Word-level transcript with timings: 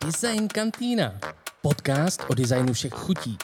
Design 0.00 0.48
Kantýna. 0.48 1.20
Podcast 1.62 2.24
o 2.28 2.34
designu 2.34 2.72
všech 2.72 2.92
chutí. 2.92 3.38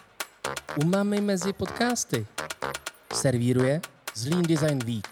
Umami 0.80 1.20
mezi 1.20 1.52
podcasty. 1.52 2.26
Servíruje 3.12 3.80
Zlín 4.14 4.42
Design 4.42 4.80
Week. 4.86 5.06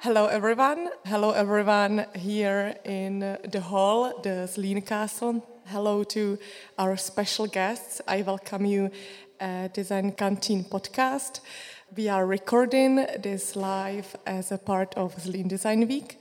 Hello, 0.00 0.26
everyone. 0.26 0.90
Hello, 1.04 1.32
everyone 1.32 2.06
here 2.14 2.74
in 2.84 3.36
the 3.50 3.60
hall, 3.60 4.14
the 4.22 4.46
Zlín 4.46 4.80
Castle. 4.86 5.42
Hello 5.66 6.04
to 6.04 6.38
our 6.78 6.96
special 6.96 7.46
guests. 7.46 8.00
I 8.06 8.22
welcome 8.22 8.64
you 8.64 8.90
at 9.40 9.74
Design 9.74 10.12
Canteen 10.12 10.64
podcast. 10.64 11.40
We 11.96 12.08
are 12.08 12.24
recording 12.24 13.04
this 13.20 13.56
live 13.56 14.14
as 14.24 14.52
a 14.52 14.58
part 14.58 14.94
of 14.96 15.16
Zlín 15.16 15.48
Design 15.48 15.88
Week. 15.88 16.20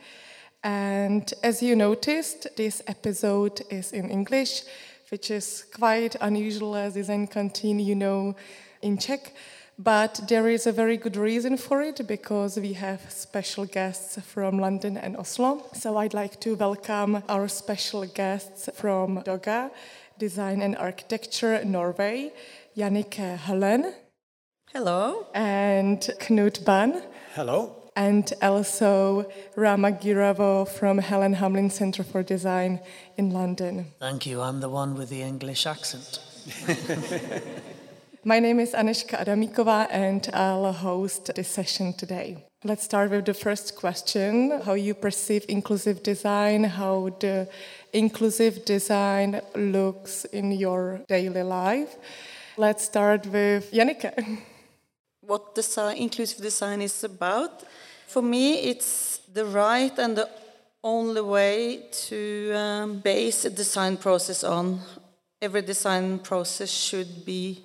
And 0.64 1.32
as 1.44 1.62
you 1.62 1.76
noticed, 1.76 2.48
this 2.58 2.82
episode 2.88 3.62
is 3.70 3.92
in 3.92 4.10
English, 4.10 4.64
which 5.10 5.30
is 5.30 5.66
quite 5.72 6.16
unusual 6.22 6.76
as 6.76 6.96
Design 6.96 7.28
Canteen, 7.28 7.80
you 7.80 7.94
know, 7.94 8.36
in 8.82 8.98
Czech. 8.98 9.32
But 9.78 10.22
there 10.28 10.50
is 10.50 10.66
a 10.66 10.72
very 10.72 10.98
good 10.98 11.16
reason 11.16 11.56
for 11.56 11.84
it 11.84 12.02
because 12.08 12.58
we 12.58 12.74
have 12.74 13.02
special 13.12 13.66
guests 13.66 14.20
from 14.26 14.58
London 14.58 14.98
and 14.98 15.16
Oslo. 15.18 15.66
So 15.74 15.98
I'd 15.98 16.16
like 16.16 16.40
to 16.40 16.56
welcome 16.56 17.22
our 17.30 17.48
special 17.48 18.08
guests 18.08 18.70
from 18.74 19.22
Doga, 19.22 19.70
Design 20.18 20.64
and 20.64 20.76
Architecture 20.76 21.64
Norway, 21.64 22.34
Jannicke 22.76 23.38
Hølen. 23.38 23.94
Hello. 24.74 25.26
And 25.34 26.00
Knut 26.20 26.64
Ban. 26.64 27.02
Hello. 27.34 27.76
And 27.96 28.32
also 28.40 29.26
Rama 29.56 29.92
Gheerawo 29.92 30.68
from 30.68 31.00
Helen 31.00 31.34
Hamlyn 31.34 31.72
Center 31.72 32.04
for 32.04 32.22
Design 32.22 32.80
in 33.18 33.32
London. 33.32 33.88
Thank 34.00 34.28
you. 34.28 34.42
I'm 34.42 34.60
the 34.60 34.70
one 34.70 34.94
with 34.94 35.10
the 35.10 35.24
English 35.24 35.66
accent. 35.66 36.20
My 38.24 38.40
name 38.40 38.60
is 38.60 38.74
Anishka 38.74 39.18
Adamíková 39.18 39.88
and 39.90 40.30
I'll 40.34 40.72
host 40.72 41.34
this 41.36 41.48
session 41.48 41.94
today. 41.94 42.38
Let's 42.64 42.84
start 42.84 43.10
with 43.10 43.26
the 43.26 43.34
first 43.34 43.76
question 43.76 44.62
how 44.64 44.74
you 44.74 44.94
perceive 44.94 45.46
inclusive 45.50 46.04
design, 46.04 46.64
how 46.66 47.10
the 47.20 47.50
inclusive 47.92 48.66
design 48.66 49.42
looks 49.56 50.26
in 50.26 50.52
your 50.52 51.02
daily 51.08 51.42
life. 51.42 51.96
Let's 52.56 52.84
start 52.84 53.26
with 53.26 53.72
Jannicke. 53.72 54.42
What 55.30 55.54
design, 55.54 55.98
inclusive 55.98 56.42
design 56.42 56.82
is 56.82 57.04
about? 57.04 57.64
For 58.08 58.24
me, 58.24 58.62
it's 58.72 59.20
the 59.32 59.46
right 59.46 59.96
and 60.00 60.18
the 60.18 60.28
only 60.84 61.22
way 61.22 61.84
to 62.08 62.52
um, 62.56 62.98
base 62.98 63.46
a 63.46 63.52
design 63.52 63.98
process 63.98 64.44
on. 64.44 64.80
Every 65.40 65.62
design 65.62 66.18
process 66.18 66.72
should 66.72 67.26
be 67.26 67.64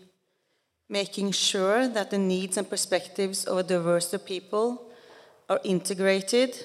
making 0.91 1.33
sure 1.33 1.89
that 1.89 2.11
the 2.11 2.19
needs 2.19 2.59
and 2.59 2.69
perspectives 2.69 3.47
of 3.47 3.57
a 3.57 3.63
diversity 3.63 4.17
of 4.17 4.27
people 4.27 4.91
are 5.49 5.61
integrated 5.65 6.63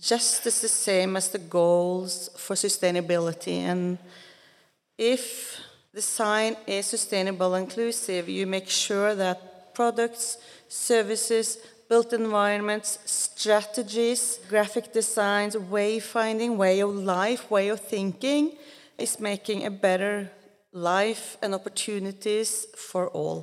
just 0.00 0.44
as 0.44 0.60
the 0.60 0.68
same 0.68 1.16
as 1.16 1.28
the 1.28 1.38
goals 1.38 2.30
for 2.36 2.56
sustainability. 2.56 3.58
And 3.58 3.96
if 4.98 5.60
design 5.94 6.56
is 6.66 6.86
sustainable 6.86 7.54
and 7.54 7.66
inclusive, 7.66 8.28
you 8.28 8.44
make 8.48 8.68
sure 8.68 9.14
that 9.14 9.52
products, 9.76 10.38
services, 10.68 11.58
built 11.88 12.12
environments, 12.12 12.98
strategies, 13.04 14.40
graphic 14.48 14.86
designs, 14.92 15.54
wayfinding, 15.54 16.56
way 16.56 16.80
of 16.80 16.92
life, 17.18 17.50
way 17.50 17.68
of 17.68 17.80
thinking 17.80 18.44
is 18.98 19.20
making 19.20 19.66
a 19.66 19.70
better 19.70 20.30
life 20.72 21.36
and 21.42 21.54
opportunities 21.54 22.66
for 22.88 23.08
all. 23.20 23.40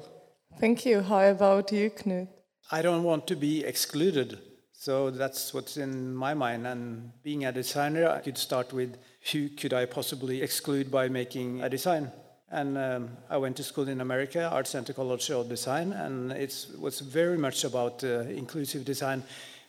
Thank 0.60 0.86
you. 0.86 1.02
How 1.02 1.24
about 1.38 1.72
you, 1.72 1.90
Knut? 1.90 2.28
I 2.72 2.82
don't 2.82 3.04
want 3.04 3.28
to 3.28 3.36
be 3.36 3.64
excluded. 3.64 4.40
So 4.74 5.12
that's 5.12 5.54
what's 5.54 5.78
in 5.78 6.14
my 6.16 6.34
mind. 6.34 6.68
And 6.68 7.12
being 7.24 7.46
a 7.46 7.52
designer, 7.52 8.10
I 8.10 8.20
could 8.20 8.38
start 8.38 8.74
with 8.74 8.98
who 9.32 9.50
could 9.50 9.74
I 9.74 9.86
possibly 9.86 10.42
exclude 10.42 10.92
by 10.92 11.08
making 11.10 11.62
a 11.62 11.70
design? 11.70 12.12
And 12.54 12.78
um, 12.78 13.10
I 13.32 13.38
went 13.38 13.58
to 13.58 13.64
school 13.64 13.90
in 13.90 14.00
America, 14.00 14.48
Art 14.48 14.68
Center 14.68 14.94
College 14.94 15.32
of 15.32 15.50
Design, 15.50 15.92
and 15.92 16.32
it 16.32 16.68
was 16.80 17.00
very 17.00 17.36
much 17.36 17.64
about 17.64 18.04
uh, 18.04 18.20
inclusive 18.30 18.86
design 18.86 19.24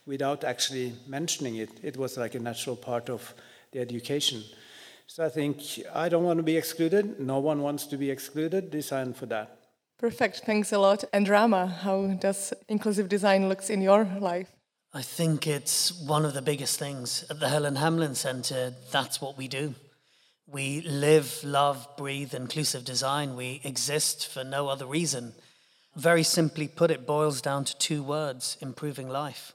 without 0.05 0.45
actually 0.45 0.93
mentioning 1.06 1.56
it. 1.56 1.71
It 1.83 1.97
was 1.97 2.19
like 2.19 2.34
a 2.34 2.41
natural 2.41 2.77
part 2.77 3.09
of 3.09 3.33
the 3.72 3.81
education. 3.81 4.45
So 5.06 5.25
I 5.25 5.31
think 5.31 5.62
I 5.95 6.11
don't 6.11 6.25
want 6.25 6.37
to 6.37 6.43
be 6.43 6.59
excluded. 6.59 7.19
No 7.19 7.39
one 7.39 7.62
wants 7.62 7.87
to 7.87 7.97
be 7.97 8.11
excluded. 8.11 8.71
Design 8.71 9.15
for 9.15 9.25
that. 9.27 9.56
Perfect. 9.99 10.43
Thanks 10.45 10.71
a 10.71 10.78
lot. 10.78 11.05
And 11.11 11.27
Rama, 11.27 11.66
how 11.66 12.09
does 12.21 12.53
inclusive 12.69 13.09
design 13.09 13.49
looks 13.49 13.71
in 13.71 13.81
your 13.81 14.05
life? 14.21 14.53
I 14.93 15.01
think 15.01 15.47
it's 15.47 15.91
one 16.06 16.27
of 16.27 16.34
the 16.34 16.43
biggest 16.43 16.78
things 16.78 17.25
at 17.31 17.41
the 17.41 17.49
Helen 17.49 17.77
Hamlyn 17.77 18.15
Center. 18.15 18.75
That's 18.93 19.22
what 19.22 19.39
we 19.39 19.49
do. 19.49 19.75
We 20.47 20.82
live, 20.82 21.43
love, 21.43 21.88
breathe 21.97 22.34
inclusive 22.34 22.84
design. 22.84 23.34
We 23.34 23.60
exist 23.65 24.28
for 24.28 24.44
no 24.44 24.69
other 24.69 24.84
reason. 24.84 25.32
Very 25.97 26.22
simply 26.22 26.69
put, 26.69 26.91
it 26.91 27.06
boils 27.06 27.41
down 27.41 27.65
to 27.65 27.78
two 27.78 28.03
words 28.03 28.59
improving 28.60 29.09
life. 29.09 29.54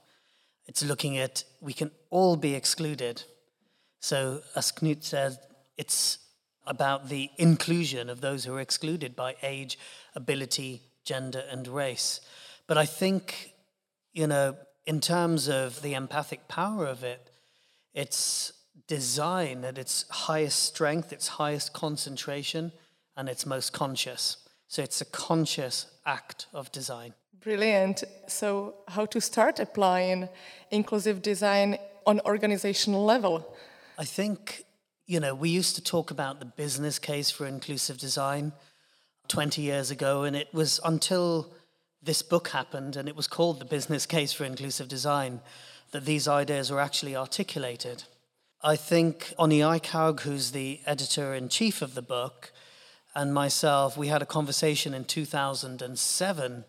It's 0.66 0.84
looking 0.84 1.16
at 1.16 1.44
we 1.60 1.72
can 1.72 1.90
all 2.10 2.36
be 2.36 2.54
excluded. 2.54 3.22
So, 4.00 4.40
as 4.56 4.72
Knut 4.72 5.04
said, 5.04 5.38
it's 5.76 6.18
about 6.66 7.08
the 7.08 7.30
inclusion 7.38 8.10
of 8.10 8.20
those 8.20 8.44
who 8.44 8.54
are 8.54 8.60
excluded 8.60 9.14
by 9.14 9.36
age, 9.42 9.78
ability, 10.14 10.82
gender, 11.04 11.44
and 11.50 11.68
race. 11.68 12.20
But 12.66 12.78
I 12.78 12.86
think, 12.86 13.52
you 14.12 14.26
know, 14.26 14.56
in 14.86 15.00
terms 15.00 15.48
of 15.48 15.82
the 15.82 15.94
empathic 15.94 16.48
power 16.48 16.86
of 16.86 17.04
it, 17.04 17.30
it's 17.94 18.52
design 18.86 19.64
at 19.64 19.78
its 19.78 20.04
highest 20.10 20.62
strength, 20.62 21.12
its 21.12 21.28
highest 21.28 21.72
concentration, 21.72 22.72
and 23.16 23.28
its 23.28 23.46
most 23.46 23.72
conscious. 23.72 24.36
So 24.68 24.82
it's 24.82 25.00
a 25.00 25.04
conscious 25.04 25.86
act 26.06 26.46
of 26.52 26.70
design. 26.72 27.14
Brilliant. 27.40 28.04
So, 28.26 28.74
how 28.88 29.06
to 29.06 29.20
start 29.20 29.60
applying 29.60 30.28
inclusive 30.70 31.22
design 31.22 31.78
on 32.06 32.20
organizational 32.26 33.04
level? 33.04 33.56
I 33.98 34.04
think, 34.04 34.64
you 35.06 35.20
know, 35.20 35.34
we 35.34 35.48
used 35.48 35.74
to 35.76 35.82
talk 35.82 36.10
about 36.10 36.38
the 36.38 36.44
business 36.44 36.98
case 36.98 37.30
for 37.30 37.46
inclusive 37.46 37.96
design 37.96 38.52
20 39.28 39.62
years 39.62 39.90
ago, 39.90 40.24
and 40.24 40.36
it 40.36 40.52
was 40.52 40.80
until 40.84 41.50
this 42.02 42.22
book 42.22 42.48
happened 42.48 42.96
and 42.96 43.08
it 43.08 43.16
was 43.16 43.26
called 43.26 43.58
The 43.58 43.64
Business 43.64 44.06
Case 44.06 44.32
for 44.32 44.44
Inclusive 44.44 44.88
Design 44.88 45.40
that 45.92 46.04
these 46.04 46.26
ideas 46.28 46.70
were 46.70 46.80
actually 46.80 47.16
articulated. 47.16 48.04
I 48.62 48.76
think 48.76 49.32
Onny 49.38 49.60
Eikhaug, 49.60 50.20
who's 50.20 50.50
the 50.50 50.80
editor 50.84 51.32
in 51.32 51.48
chief 51.48 51.80
of 51.80 51.94
the 51.94 52.02
book, 52.02 52.52
and 53.14 53.32
myself, 53.32 53.96
we 53.96 54.08
had 54.08 54.20
a 54.20 54.26
conversation 54.26 54.92
in 54.92 55.06
2007, 55.06 56.64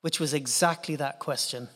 which 0.00 0.20
was 0.20 0.32
exactly 0.32 0.94
that 0.94 1.18
question. 1.18 1.70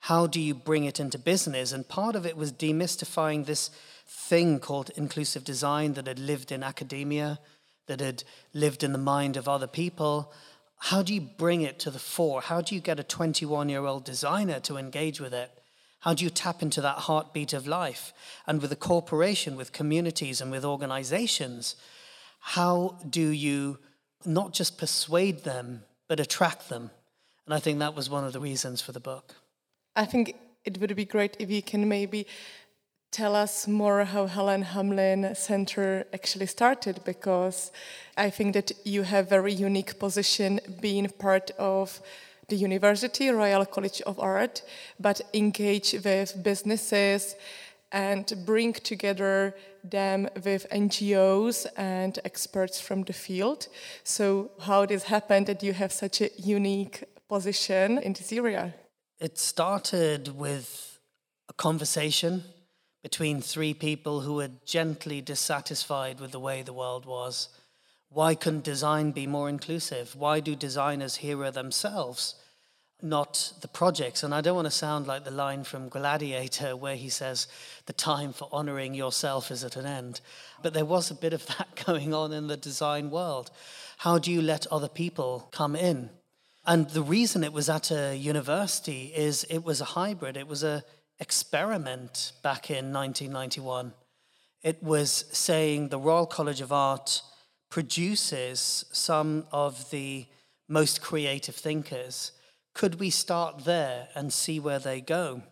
How 0.00 0.26
do 0.26 0.38
you 0.38 0.52
bring 0.52 0.84
it 0.84 1.00
into 1.00 1.18
business? 1.18 1.72
And 1.72 1.88
part 1.88 2.14
of 2.14 2.26
it 2.26 2.36
was 2.36 2.52
demystifying 2.52 3.46
this 3.46 3.70
thing 4.06 4.58
called 4.58 4.90
inclusive 4.94 5.42
design 5.42 5.94
that 5.94 6.06
had 6.06 6.18
lived 6.18 6.52
in 6.52 6.62
academia, 6.62 7.38
that 7.86 8.00
had 8.00 8.24
lived 8.52 8.84
in 8.84 8.92
the 8.92 8.98
mind 8.98 9.38
of 9.38 9.48
other 9.48 9.66
people. 9.66 10.34
How 10.76 11.02
do 11.02 11.14
you 11.14 11.22
bring 11.22 11.62
it 11.62 11.78
to 11.78 11.90
the 11.90 11.98
fore? 11.98 12.42
How 12.42 12.60
do 12.60 12.74
you 12.74 12.82
get 12.82 13.00
a 13.00 13.04
21 13.04 13.70
year 13.70 13.86
old 13.86 14.04
designer 14.04 14.60
to 14.60 14.76
engage 14.76 15.18
with 15.18 15.32
it? 15.32 15.59
How 16.00 16.14
do 16.14 16.24
you 16.24 16.30
tap 16.30 16.62
into 16.62 16.80
that 16.80 16.98
heartbeat 16.98 17.52
of 17.52 17.66
life? 17.66 18.12
And 18.46 18.60
with 18.62 18.72
a 18.72 18.76
corporation, 18.76 19.56
with 19.56 19.72
communities, 19.72 20.40
and 20.40 20.50
with 20.50 20.64
organizations, 20.64 21.76
how 22.40 22.98
do 23.08 23.28
you 23.28 23.78
not 24.24 24.52
just 24.52 24.78
persuade 24.78 25.44
them, 25.44 25.84
but 26.08 26.20
attract 26.20 26.68
them? 26.68 26.90
And 27.44 27.54
I 27.54 27.58
think 27.58 27.78
that 27.78 27.94
was 27.94 28.08
one 28.08 28.24
of 28.24 28.32
the 28.32 28.40
reasons 28.40 28.80
for 28.80 28.92
the 28.92 29.00
book. 29.00 29.34
I 29.94 30.06
think 30.06 30.34
it 30.64 30.80
would 30.80 30.94
be 30.96 31.04
great 31.04 31.36
if 31.38 31.50
you 31.50 31.62
can 31.62 31.88
maybe 31.88 32.26
tell 33.10 33.34
us 33.34 33.66
more 33.66 34.04
how 34.04 34.26
Helen 34.26 34.62
Hamlyn 34.62 35.36
Center 35.36 36.06
actually 36.14 36.46
started 36.46 37.00
because 37.04 37.72
I 38.16 38.30
think 38.30 38.54
that 38.54 38.72
you 38.84 39.02
have 39.02 39.26
a 39.26 39.28
very 39.28 39.52
unique 39.52 39.98
position 39.98 40.60
being 40.80 41.08
part 41.08 41.50
of 41.58 42.00
the 42.50 42.56
university, 42.56 43.30
Royal 43.30 43.64
College 43.64 44.02
of 44.02 44.18
Art, 44.18 44.62
but 44.98 45.22
engage 45.32 45.94
with 46.04 46.42
businesses 46.42 47.36
and 47.92 48.32
bring 48.44 48.72
together 48.72 49.54
them 49.82 50.28
with 50.44 50.66
NGOs 50.70 51.66
and 51.76 52.18
experts 52.24 52.80
from 52.80 53.02
the 53.04 53.12
field. 53.12 53.68
So, 54.04 54.50
how 54.60 54.86
this 54.86 55.04
happened 55.04 55.46
that 55.46 55.62
you 55.62 55.72
have 55.72 55.92
such 55.92 56.20
a 56.20 56.30
unique 56.36 57.04
position 57.28 57.98
in 57.98 58.12
this 58.12 58.32
area? 58.32 58.74
It 59.18 59.38
started 59.38 60.36
with 60.36 60.98
a 61.48 61.52
conversation 61.52 62.44
between 63.02 63.40
three 63.40 63.74
people 63.74 64.20
who 64.20 64.34
were 64.34 64.50
gently 64.66 65.20
dissatisfied 65.20 66.20
with 66.20 66.32
the 66.32 66.40
way 66.40 66.62
the 66.62 66.72
world 66.72 67.06
was. 67.06 67.48
Why 68.12 68.34
couldn't 68.34 68.64
design 68.64 69.12
be 69.12 69.28
more 69.28 69.48
inclusive? 69.48 70.16
Why 70.16 70.40
do 70.40 70.56
designers 70.56 71.16
hero 71.16 71.52
themselves, 71.52 72.34
not 73.00 73.52
the 73.60 73.68
projects? 73.68 74.24
And 74.24 74.34
I 74.34 74.40
don't 74.40 74.56
want 74.56 74.66
to 74.66 74.72
sound 74.72 75.06
like 75.06 75.24
the 75.24 75.30
line 75.30 75.62
from 75.62 75.88
Gladiator 75.88 76.74
where 76.74 76.96
he 76.96 77.08
says, 77.08 77.46
The 77.86 77.92
time 77.92 78.32
for 78.32 78.48
honoring 78.50 78.94
yourself 78.94 79.52
is 79.52 79.62
at 79.62 79.76
an 79.76 79.86
end. 79.86 80.20
But 80.60 80.74
there 80.74 80.84
was 80.84 81.10
a 81.10 81.14
bit 81.14 81.32
of 81.32 81.46
that 81.58 81.84
going 81.86 82.12
on 82.12 82.32
in 82.32 82.48
the 82.48 82.56
design 82.56 83.10
world. 83.10 83.52
How 83.98 84.18
do 84.18 84.32
you 84.32 84.42
let 84.42 84.66
other 84.66 84.88
people 84.88 85.48
come 85.52 85.76
in? 85.76 86.10
And 86.66 86.90
the 86.90 87.02
reason 87.02 87.44
it 87.44 87.52
was 87.52 87.70
at 87.70 87.92
a 87.92 88.16
university 88.16 89.12
is 89.14 89.44
it 89.44 89.64
was 89.64 89.80
a 89.80 89.92
hybrid, 89.96 90.36
it 90.36 90.48
was 90.48 90.64
an 90.64 90.82
experiment 91.20 92.32
back 92.42 92.70
in 92.70 92.92
1991. 92.92 93.92
It 94.62 94.82
was 94.82 95.24
saying 95.32 95.88
the 95.88 95.98
Royal 95.98 96.26
College 96.26 96.60
of 96.60 96.72
Art 96.72 97.22
produces 97.70 98.84
some 98.92 99.46
of 99.52 99.90
the 99.90 100.26
most 100.68 101.00
creative 101.00 101.54
thinkers. 101.54 102.32
Could 102.74 103.00
we 103.00 103.10
start 103.10 103.64
there 103.64 104.08
and 104.14 104.32
see 104.32 104.60
where 104.60 104.78
they 104.78 105.00
go? 105.00 105.42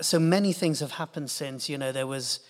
So 0.00 0.18
many 0.18 0.52
things 0.52 0.80
have 0.80 0.92
happened 0.92 1.30
since. 1.30 1.68
You 1.68 1.78
know, 1.78 1.92
there 1.92 2.06
was 2.06 2.40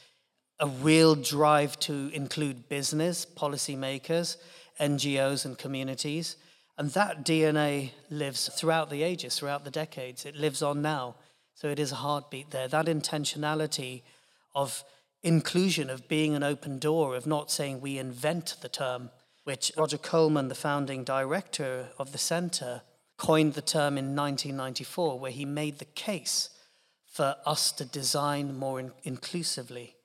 a 0.59 0.67
real 0.67 1.15
drive 1.15 1.79
to 1.81 2.11
include 2.13 2.69
business, 2.69 3.27
policymakers, 3.27 4.37
NGOs, 4.81 5.45
and 5.45 5.59
communities. 5.59 6.37
And 6.79 6.91
that 6.91 7.25
DNA 7.25 7.93
lives 8.11 8.49
throughout 8.49 8.91
the 8.91 9.03
ages, 9.03 9.37
throughout 9.37 9.65
the 9.65 9.71
decades. 9.71 10.25
It 10.25 10.37
lives 10.37 10.63
on 10.63 10.83
now. 10.83 11.17
So 11.55 11.69
it 11.69 11.79
is 11.79 11.93
a 11.93 11.97
heartbeat 11.97 12.51
there. 12.51 12.69
That 12.69 12.87
intentionality 12.87 14.03
of 14.55 14.85
inclusion, 15.27 15.91
of 15.91 16.07
being 16.07 16.35
an 16.35 16.45
open 16.45 16.79
door, 16.79 17.17
of 17.17 17.27
not 17.27 17.51
saying 17.51 17.81
we 17.81 17.99
invent 17.99 18.57
the 18.63 18.69
term, 18.69 19.11
which 19.43 19.73
Roger 19.77 19.99
Coleman, 19.99 20.49
the 20.49 20.55
founding 20.55 21.03
director 21.03 21.89
of 21.99 22.13
the 22.13 22.19
center, 22.19 22.83
coined 23.17 23.55
the 23.55 23.63
term 23.63 23.99
in 23.99 24.15
1994, 24.15 25.19
where 25.19 25.33
he 25.33 25.45
made 25.45 25.79
the 25.79 25.85
case 25.85 26.51
for 27.13 27.35
us 27.45 27.73
to 27.73 27.85
design 27.85 28.57
more 28.57 28.79
in- 28.79 28.93
inclusively. 29.03 29.97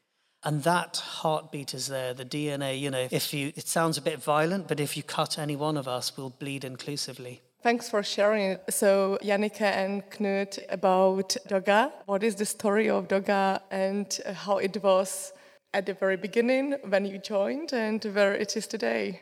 And 0.43 0.63
that 0.63 0.97
heartbeat 0.97 1.75
is 1.75 1.87
there, 1.87 2.15
the 2.15 2.25
DNA, 2.25 2.79
you 2.79 2.89
know, 2.89 3.07
if 3.11 3.31
you, 3.31 3.53
it 3.55 3.67
sounds 3.67 3.97
a 3.99 4.01
bit 4.01 4.23
violent, 4.23 4.67
but 4.67 4.79
if 4.79 4.97
you 4.97 5.03
cut 5.03 5.37
any 5.37 5.55
one 5.55 5.77
of 5.77 5.87
us, 5.87 6.17
we'll 6.17 6.31
bleed 6.31 6.63
inclusively. 6.65 7.41
Thanks 7.63 7.89
for 7.89 8.01
sharing. 8.01 8.57
So, 8.69 9.19
Jannicke 9.21 9.61
and 9.61 10.01
Knut, 10.09 10.57
about 10.69 11.37
Doga. 11.47 11.91
What 12.07 12.23
is 12.23 12.33
the 12.33 12.45
story 12.45 12.89
of 12.89 13.07
Doga 13.07 13.61
and 13.69 14.19
how 14.33 14.57
it 14.57 14.81
was 14.81 15.31
at 15.71 15.85
the 15.85 15.93
very 15.93 16.17
beginning 16.17 16.77
when 16.89 17.05
you 17.05 17.19
joined 17.19 17.71
and 17.71 18.03
where 18.03 18.33
it 18.33 18.57
is 18.57 18.65
today? 18.65 19.21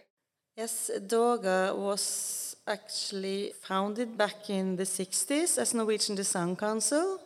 Yes, 0.56 0.90
Doga 1.06 1.76
was 1.76 2.56
actually 2.66 3.52
founded 3.62 4.18
back 4.18 4.50
in 4.50 4.78
the 4.78 4.86
60s 4.86 5.58
as 5.58 5.74
Norwegian 5.74 6.16
Design 6.16 6.56
Council, 6.56 7.20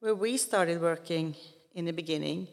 where 0.00 0.14
we 0.14 0.36
started 0.36 0.82
working 0.82 1.34
in 1.74 1.86
the 1.86 1.92
beginning. 1.92 2.46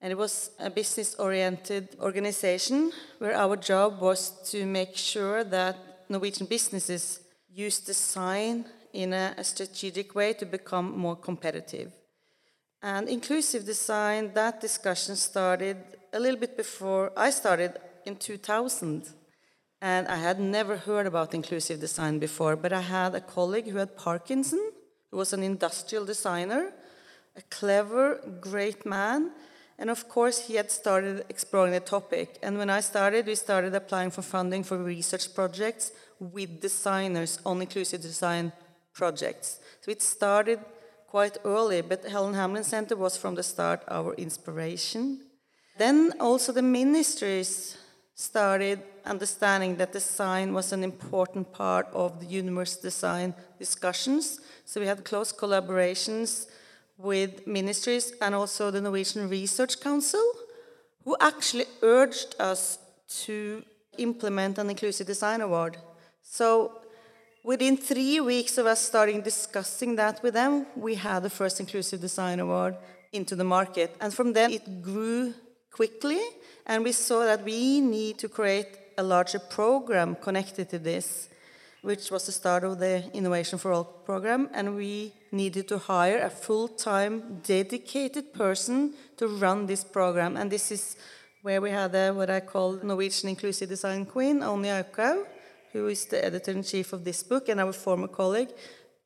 And 0.00 0.10
it 0.10 0.18
was 0.18 0.50
a 0.58 0.70
business 0.70 1.14
oriented 1.20 1.96
organization 2.00 2.90
where 3.18 3.36
our 3.36 3.54
job 3.56 4.00
was 4.00 4.50
to 4.50 4.66
make 4.66 4.96
sure 4.96 5.44
that 5.44 5.76
Norwegian 6.08 6.46
businesses 6.46 7.20
use 7.54 7.80
design 7.80 8.64
in 8.92 9.12
a, 9.12 9.34
a 9.36 9.44
strategic 9.44 10.14
way 10.14 10.32
to 10.34 10.46
become 10.46 10.96
more 10.98 11.16
competitive. 11.16 11.92
And 12.82 13.08
inclusive 13.08 13.64
design, 13.64 14.32
that 14.34 14.60
discussion 14.60 15.16
started 15.16 15.76
a 16.12 16.20
little 16.20 16.40
bit 16.40 16.56
before 16.56 17.12
I 17.16 17.30
started 17.30 17.78
in 18.06 18.16
2000. 18.16 19.08
And 19.82 20.08
I 20.08 20.16
had 20.16 20.40
never 20.40 20.76
heard 20.76 21.06
about 21.06 21.34
inclusive 21.34 21.80
design 21.80 22.18
before, 22.18 22.56
but 22.56 22.72
I 22.72 22.80
had 22.80 23.14
a 23.14 23.20
colleague 23.20 23.68
who 23.68 23.78
had 23.78 23.96
Parkinson, 23.96 24.72
who 25.10 25.16
was 25.16 25.32
an 25.32 25.42
industrial 25.42 26.04
designer, 26.04 26.72
a 27.36 27.42
clever, 27.42 28.20
great 28.40 28.84
man 28.84 29.30
and 29.80 29.88
of 29.88 30.10
course, 30.10 30.46
he 30.46 30.56
had 30.56 30.70
started 30.70 31.24
exploring 31.30 31.72
the 31.72 31.80
topic. 31.80 32.38
And 32.42 32.58
when 32.58 32.68
I 32.68 32.80
started, 32.80 33.24
we 33.26 33.34
started 33.34 33.74
applying 33.74 34.10
for 34.10 34.20
funding 34.20 34.62
for 34.62 34.76
research 34.76 35.34
projects 35.34 35.92
with 36.20 36.60
designers 36.60 37.40
on 37.44 37.60
inclusive 37.60 38.02
design 38.02 38.52
projects. 38.92 39.58
So 39.80 39.90
it 39.90 40.02
started 40.02 40.60
quite 41.08 41.38
early, 41.44 41.80
but 41.80 42.04
Helen 42.04 42.34
Hamlyn 42.34 42.64
Center 42.64 42.94
was 42.96 43.16
from 43.16 43.34
the 43.34 43.42
start 43.42 43.82
our 43.88 44.14
inspiration. 44.14 45.20
Then 45.78 46.12
also 46.20 46.52
the 46.52 46.62
ministries 46.62 47.76
started 48.14 48.80
understanding 49.06 49.76
that 49.76 49.92
design 49.92 50.52
was 50.52 50.72
an 50.72 50.84
important 50.84 51.50
part 51.52 51.86
of 51.94 52.20
the 52.20 52.26
university 52.26 52.82
design 52.82 53.34
discussions. 53.58 54.40
So 54.66 54.80
we 54.80 54.86
had 54.86 55.04
close 55.04 55.32
collaborations 55.32 56.46
with 56.98 57.46
ministries 57.46 58.12
and 58.20 58.34
also 58.34 58.70
the 58.70 58.80
Norwegian 58.80 59.28
Research 59.28 59.80
Council, 59.80 60.22
who 61.04 61.16
actually 61.18 61.64
urged 61.82 62.36
us 62.38 62.78
to 63.24 63.64
implement 63.96 64.58
an 64.58 64.68
inclusive 64.68 65.06
design 65.06 65.40
award. 65.40 65.78
So 66.22 66.80
within 67.44 67.76
three 67.76 68.20
weeks 68.20 68.58
of 68.58 68.66
us 68.66 68.80
starting 68.80 69.22
discussing 69.22 69.96
that 69.96 70.22
with 70.22 70.34
them, 70.34 70.66
we 70.76 70.94
had 70.94 71.22
the 71.22 71.30
first 71.30 71.60
inclusive 71.60 72.00
design 72.00 72.40
award 72.40 72.76
into 73.12 73.34
the 73.36 73.44
market. 73.44 73.94
And 74.00 74.12
from 74.12 74.32
then 74.32 74.52
it 74.52 74.82
grew 74.82 75.34
quickly, 75.70 76.20
and 76.66 76.84
we 76.84 76.92
saw 76.92 77.24
that 77.24 77.44
we 77.44 77.80
need 77.80 78.18
to 78.18 78.28
create 78.28 78.76
a 78.98 79.02
larger 79.02 79.38
program 79.38 80.14
connected 80.14 80.68
to 80.70 80.78
this 80.78 81.30
which 81.82 82.10
was 82.10 82.26
the 82.26 82.32
start 82.32 82.64
of 82.64 82.78
the 82.78 83.04
Innovation 83.14 83.58
for 83.58 83.72
All 83.72 83.84
program, 83.84 84.50
and 84.52 84.76
we 84.76 85.12
needed 85.32 85.68
to 85.68 85.78
hire 85.78 86.18
a 86.18 86.30
full-time, 86.30 87.40
dedicated 87.42 88.34
person 88.34 88.94
to 89.16 89.28
run 89.28 89.66
this 89.66 89.84
program. 89.84 90.36
And 90.36 90.50
this 90.50 90.70
is 90.70 90.96
where 91.42 91.60
we 91.60 91.70
had 91.70 91.94
a, 91.94 92.12
what 92.12 92.28
I 92.28 92.40
call 92.40 92.72
Norwegian 92.82 93.30
Inclusive 93.30 93.68
Design 93.68 94.04
Queen, 94.04 94.40
Onny 94.40 94.68
Eikhaug, 94.68 95.24
who 95.72 95.88
is 95.88 96.06
the 96.06 96.24
editor-in-chief 96.24 96.92
of 96.92 97.04
this 97.04 97.22
book, 97.22 97.48
and 97.48 97.60
our 97.60 97.72
former 97.72 98.08
colleague 98.08 98.52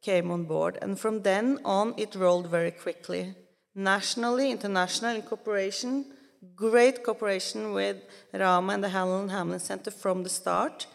came 0.02 0.30
on 0.30 0.44
board. 0.44 0.78
And 0.82 0.98
from 0.98 1.22
then 1.22 1.58
on, 1.64 1.94
it 1.96 2.14
rolled 2.14 2.48
very 2.50 2.70
quickly. 2.70 3.34
Nationally, 3.74 4.50
international, 4.50 5.16
in 5.16 5.22
cooperation, 5.22 6.06
great 6.54 7.02
cooperation 7.02 7.72
with 7.72 7.96
Rama 8.32 8.74
and 8.74 8.84
the 8.84 8.88
Helen 8.88 9.28
Hamlyn 9.30 9.60
Center 9.60 9.90
from 9.90 10.22
the 10.22 10.28
start. 10.28 10.86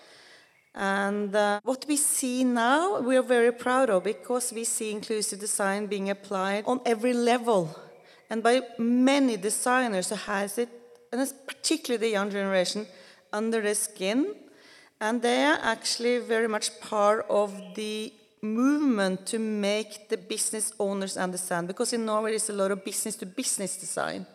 And 0.75 1.36
uh, 1.36 1.60
what 1.63 1.86
we 1.88 1.98
see 1.98 2.43
now, 2.43 3.00
we 3.01 3.17
are 3.17 3.24
very 3.24 3.51
proud 3.51 3.89
of 3.89 4.03
because 4.03 4.53
we 4.53 4.63
see 4.63 4.91
inclusive 4.91 5.39
design 5.39 5.88
being 5.88 6.10
applied 6.10 6.63
on 6.65 6.79
every 6.86 7.13
level 7.13 7.75
and 8.29 8.43
by 8.43 8.62
many 8.77 9.36
designers 9.38 10.10
who 10.10 10.15
has 10.15 10.58
it, 10.58 10.70
and 11.12 11.20
it's 11.20 11.34
particularly 11.34 12.08
the 12.08 12.13
young 12.13 12.29
generation, 12.29 12.86
under 13.34 13.62
the 13.62 13.74
skin. 13.74 14.36
And 15.01 15.22
they 15.22 15.44
are 15.46 15.60
actually 15.62 16.20
very 16.20 16.48
much 16.48 16.79
part 16.82 17.25
of 17.29 17.53
the 17.75 18.13
movement 18.41 19.25
to 19.27 19.39
make 19.39 20.10
the 20.10 20.18
business 20.18 20.74
owners 20.79 21.18
understand 21.18 21.68
because 21.68 21.94
in 21.94 22.06
Norway 22.06 22.32
there's 22.32 22.50
a 22.50 22.53
lot 22.53 22.72
of 22.72 22.84
business 22.84 23.15
to 23.18 23.25
business 23.25 23.77
design. 23.77 24.25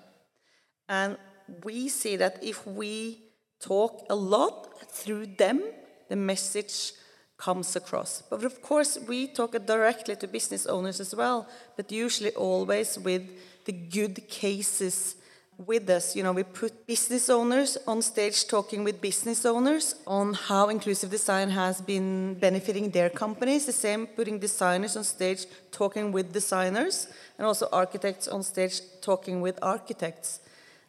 And 0.89 1.17
we 1.63 1.89
see 1.89 2.17
that 2.17 2.43
if 2.43 2.67
we 2.67 3.19
talk 3.61 4.05
a 4.11 4.15
lot 4.15 4.69
through 4.91 5.27
them, 5.37 5.63
the 6.09 6.17
message 6.17 6.93
comes 7.37 7.77
across. 7.77 8.23
But 8.31 8.45
of 8.45 8.63
course, 8.63 8.99
we 9.09 9.27
talk 9.29 9.53
directly 9.67 10.17
to 10.17 10.27
business 10.27 10.67
owners 10.67 11.01
as 11.01 11.15
well, 11.15 11.49
but 11.77 11.91
usually 11.91 12.33
always 12.33 12.99
with 12.99 13.23
the 13.65 13.73
good 13.73 14.29
cases 14.29 15.17
with 15.59 15.89
us. 15.91 16.17
You 16.17 16.23
know, 16.23 16.33
we 16.33 16.43
put 16.43 16.87
business 16.87 17.29
owners 17.29 17.79
on 17.87 18.03
stage 18.03 18.47
talking 18.47 18.85
with 18.85 19.01
business 19.01 19.45
owners 19.45 19.95
on 20.07 20.35
how 20.35 20.69
inclusive 20.69 21.11
design 21.11 21.51
has 21.51 21.81
been 21.81 22.35
benefiting 22.35 22.91
their 22.91 23.11
companies. 23.11 23.67
The 23.67 23.73
same, 23.73 24.07
putting 24.07 24.39
designers 24.39 24.97
on 24.97 25.05
stage 25.05 25.47
talking 25.71 26.13
with 26.13 26.33
designers, 26.33 27.09
and 27.39 27.47
also 27.47 27.69
architects 27.73 28.29
on 28.29 28.43
stage 28.43 28.81
talking 29.01 29.41
with 29.41 29.59
architects. 29.63 30.41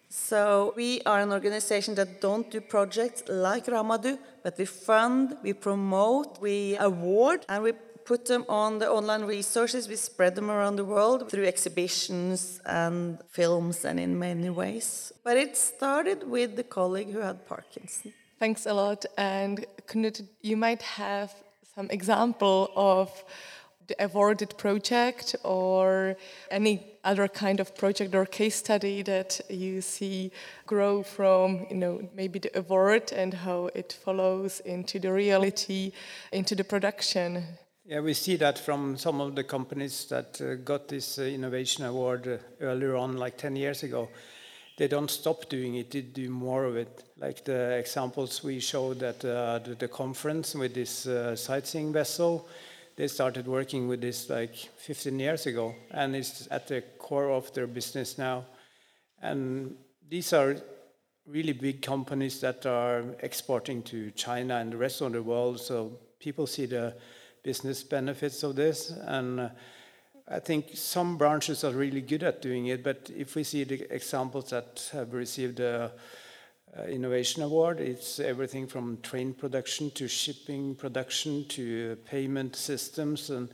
So 0.10 0.74
we 0.76 1.02
are 1.06 1.20
an 1.20 1.32
organization 1.32 1.96
that 1.96 2.22
don't 2.22 2.50
do 2.50 2.62
projects 2.62 3.24
like 3.28 3.68
Rama 3.68 3.98
do, 3.98 4.18
but 4.44 4.58
we 4.58 4.66
fund, 4.66 5.36
we 5.44 5.54
promote, 5.54 6.40
we 6.40 6.78
award, 6.78 7.46
and 7.50 7.64
we 7.64 7.74
put 8.06 8.26
them 8.26 8.46
on 8.48 8.80
the 8.80 8.90
online 8.90 9.24
resources. 9.24 9.88
We 9.88 9.96
spread 9.96 10.36
them 10.36 10.50
around 10.52 10.76
the 10.76 10.86
world 10.86 11.30
through 11.30 11.46
exhibitions 11.46 12.62
and 12.66 13.20
films 13.30 13.84
and 13.84 14.00
in 14.00 14.18
many 14.18 14.50
ways. 14.50 15.12
But 15.24 15.38
it 15.38 15.58
started 15.58 16.30
with 16.30 16.56
the 16.56 16.64
colleague 16.64 17.12
who 17.12 17.20
had 17.20 17.46
Parkinson. 17.48 18.14
Thanks 18.40 18.66
a 18.66 18.74
lot. 18.74 19.06
And 19.18 19.66
Knut, 19.88 20.22
you 20.42 20.56
might 20.56 20.82
have 20.82 21.34
some 21.76 21.90
example 21.90 22.72
of 22.76 23.24
the 23.88 24.04
awarded 24.04 24.58
project 24.58 25.36
or 25.44 26.16
any 26.50 26.98
other 27.04 27.28
kind 27.28 27.60
of 27.60 27.76
project 27.76 28.16
or 28.16 28.26
case 28.26 28.56
study 28.56 29.04
that 29.04 29.40
you 29.50 29.82
see 29.82 30.32
grow 30.66 31.04
from 31.04 31.68
you 31.70 31.76
know 31.76 32.02
maybe 32.16 32.40
the 32.40 32.58
award 32.58 33.12
and 33.12 33.34
how 33.34 33.70
it 33.76 33.94
follows 34.04 34.60
into 34.62 34.98
the 34.98 35.12
reality 35.12 35.92
into 36.32 36.56
the 36.56 36.64
production 36.64 37.44
yeah 37.86 38.00
we 38.00 38.14
see 38.14 38.36
that 38.36 38.58
from 38.58 38.98
some 38.98 39.22
of 39.22 39.36
the 39.36 39.44
companies 39.44 40.06
that 40.06 40.42
uh, 40.42 40.56
got 40.56 40.88
this 40.88 41.20
uh, 41.20 41.24
innovation 41.24 41.86
award 41.86 42.28
uh, 42.28 42.38
earlier 42.62 42.96
on 42.96 43.18
like 43.18 43.38
10 43.38 43.56
years 43.56 43.84
ago 43.84 44.10
they 44.78 44.88
don't 44.88 45.10
stop 45.10 45.48
doing 45.48 45.76
it, 45.76 45.92
they 45.92 46.02
do 46.02 46.30
more 46.30 46.66
of 46.66 46.76
it. 46.76 47.04
Like 47.18 47.46
the 47.46 47.78
examples 47.78 48.44
we 48.44 48.60
showed 48.60 49.02
at 49.04 49.22
the, 49.22 49.90
conference 49.90 50.54
with 50.54 50.74
this 50.74 51.08
sightseeing 51.40 51.94
vessel, 51.94 52.46
they 52.98 53.08
started 53.08 53.48
working 53.48 53.88
with 53.88 54.02
this 54.02 54.30
like 54.30 54.56
15 54.56 55.18
years 55.18 55.46
ago, 55.46 55.76
and 55.92 56.14
it's 56.16 56.50
at 56.52 56.68
the 56.68 56.82
core 57.00 57.32
of 57.32 57.54
their 57.54 57.68
business 57.68 58.18
now. 58.18 58.46
And 59.22 59.78
these 60.10 60.34
are 60.34 60.58
really 61.26 61.54
big 61.54 61.82
companies 61.82 62.40
that 62.42 62.66
are 62.66 63.04
exporting 63.20 63.82
to 63.84 64.12
China 64.12 64.58
and 64.58 64.74
the 64.74 64.78
rest 64.78 65.02
of 65.02 65.14
the 65.14 65.24
world. 65.24 65.60
So 65.60 65.98
people 66.20 66.48
see 66.48 66.66
the 66.66 66.96
business 67.46 67.84
benefits 67.84 68.44
of 68.44 68.56
this. 68.56 68.90
And 68.90 69.40
uh, 69.40 69.50
I 70.28 70.40
think 70.40 70.72
some 70.74 71.18
branches 71.18 71.64
are 71.64 71.72
really 71.72 72.02
good 72.02 72.24
at 72.24 72.42
doing 72.42 72.66
it, 72.68 72.84
but 72.84 73.12
if 73.16 73.36
we 73.36 73.44
see 73.44 73.64
the 73.64 73.94
examples 73.94 74.50
that 74.50 74.90
have 74.92 75.14
received 75.14 75.62
uh, 75.62 75.90
innovation 76.90 77.42
award. 77.42 77.80
It's 77.80 78.20
everything 78.20 78.68
from 78.68 78.98
train 79.02 79.34
production 79.34 79.92
to 79.92 80.08
shipping 80.08 80.76
production 80.76 81.46
to 81.50 81.96
payment 82.06 82.56
systems. 82.56 83.30
And 83.30 83.50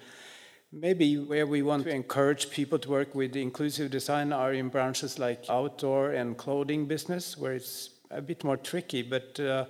maybe 0.72 1.18
where 1.18 1.46
we 1.46 1.62
want 1.62 1.84
to 1.84 1.94
encourage 1.94 2.50
people 2.50 2.80
to 2.80 2.90
work 2.90 3.14
with 3.14 3.36
inclusive 3.36 3.92
design 3.92 4.34
are 4.34 4.54
in 4.54 4.70
branches 4.70 5.20
like 5.20 5.46
outdoor 5.50 6.12
and 6.12 6.38
clothing 6.38 6.88
business, 6.88 7.38
where 7.38 7.54
it's 7.54 7.92
a 8.10 8.22
bit 8.22 8.44
more 8.44 8.58
tricky, 8.58 9.04
but 9.04 9.40
uh, 9.40 9.66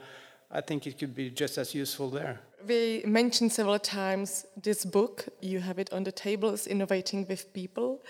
I 0.50 0.62
think 0.62 0.88
it 0.88 0.98
could 0.98 1.16
be 1.16 1.30
just 1.30 1.58
as 1.58 1.76
useful 1.76 2.10
there. 2.10 2.40
We 2.68 3.04
mentioned 3.06 3.52
several 3.52 3.80
times 3.80 4.46
this 4.62 4.86
book, 4.86 5.26
you 5.42 5.60
have 5.60 5.80
it 5.80 5.92
on 5.92 6.04
the 6.04 6.12
tables, 6.12 6.68
Innovating 6.68 7.26
with 7.28 7.54
People. 7.54 8.04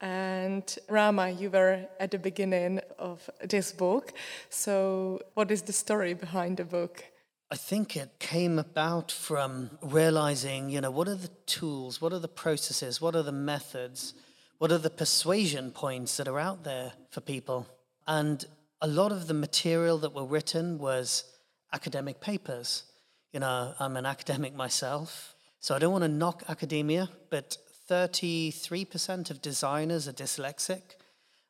And 0.00 0.64
Rama, 0.88 1.30
you 1.30 1.50
were 1.50 1.86
at 1.98 2.10
the 2.10 2.18
beginning 2.18 2.80
of 2.98 3.28
this 3.46 3.72
book. 3.72 4.12
So, 4.48 5.20
what 5.34 5.50
is 5.50 5.62
the 5.62 5.72
story 5.72 6.14
behind 6.14 6.56
the 6.56 6.64
book? 6.64 7.04
I 7.50 7.56
think 7.56 7.96
it 7.96 8.18
came 8.18 8.58
about 8.58 9.12
from 9.12 9.70
realizing, 9.82 10.70
you 10.70 10.80
know, 10.80 10.90
what 10.90 11.08
are 11.08 11.16
the 11.16 11.30
tools, 11.46 12.00
what 12.00 12.12
are 12.12 12.18
the 12.18 12.28
processes, 12.28 13.00
what 13.00 13.14
are 13.14 13.24
the 13.24 13.32
methods, 13.32 14.14
what 14.58 14.72
are 14.72 14.78
the 14.78 14.90
persuasion 14.90 15.72
points 15.72 16.16
that 16.16 16.28
are 16.28 16.38
out 16.38 16.64
there 16.64 16.92
for 17.10 17.20
people? 17.20 17.66
And 18.06 18.44
a 18.80 18.86
lot 18.86 19.12
of 19.12 19.26
the 19.26 19.34
material 19.34 19.98
that 19.98 20.14
were 20.14 20.24
written 20.24 20.78
was 20.78 21.24
academic 21.72 22.20
papers. 22.20 22.84
You 23.32 23.40
know, 23.40 23.74
I'm 23.78 23.96
an 23.96 24.06
academic 24.06 24.54
myself, 24.56 25.34
so 25.60 25.74
I 25.74 25.78
don't 25.78 25.92
want 25.92 26.02
to 26.02 26.08
knock 26.08 26.42
academia, 26.48 27.08
but 27.30 27.56
33% 27.88 29.30
of 29.30 29.40
designers 29.40 30.08
are 30.08 30.12
dyslexic, 30.12 30.82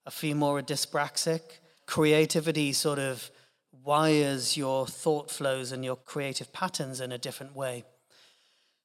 a 0.04 0.10
few 0.10 0.34
more 0.34 0.58
are 0.58 0.62
dyspraxic. 0.62 1.40
Creativity 1.86 2.72
sort 2.72 2.98
of 2.98 3.30
wires 3.82 4.56
your 4.56 4.86
thought 4.86 5.30
flows 5.30 5.72
and 5.72 5.84
your 5.84 5.96
creative 5.96 6.52
patterns 6.52 7.00
in 7.00 7.12
a 7.12 7.18
different 7.18 7.56
way. 7.56 7.84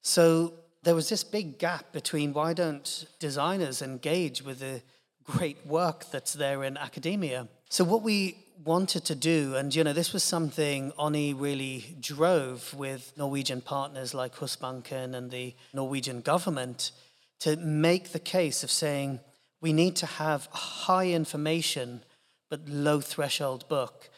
So 0.01 0.53
there 0.83 0.95
was 0.95 1.09
this 1.09 1.23
big 1.23 1.59
gap 1.59 1.91
between 1.91 2.33
why 2.33 2.53
don't 2.53 3.05
designers 3.19 3.81
engage 3.81 4.41
with 4.41 4.59
the 4.59 4.81
great 5.23 5.65
work 5.65 6.05
that's 6.11 6.33
there 6.33 6.63
in 6.63 6.77
academia? 6.77 7.47
So 7.69 7.83
what 7.83 8.03
we 8.03 8.37
wanted 8.63 9.05
to 9.05 9.15
do, 9.15 9.55
and 9.55 9.73
you 9.75 9.83
know, 9.83 9.93
this 9.93 10.13
was 10.13 10.23
something 10.23 10.91
Onny 10.97 11.33
really 11.33 11.95
drove 11.99 12.73
with 12.73 13.13
Norwegian 13.17 13.61
partners 13.61 14.13
like 14.13 14.35
Husbanken 14.35 15.15
and 15.15 15.31
the 15.31 15.55
Norwegian 15.73 16.21
government, 16.21 16.91
to 17.39 17.55
make 17.57 18.11
the 18.11 18.19
case 18.19 18.63
of 18.63 18.71
saying 18.71 19.19
we 19.61 19.73
need 19.73 19.95
to 19.97 20.05
have 20.05 20.47
high 20.51 21.07
information 21.07 22.03
but 22.49 22.67
low 22.69 23.01
threshold 23.01 23.67
book. 23.67 24.09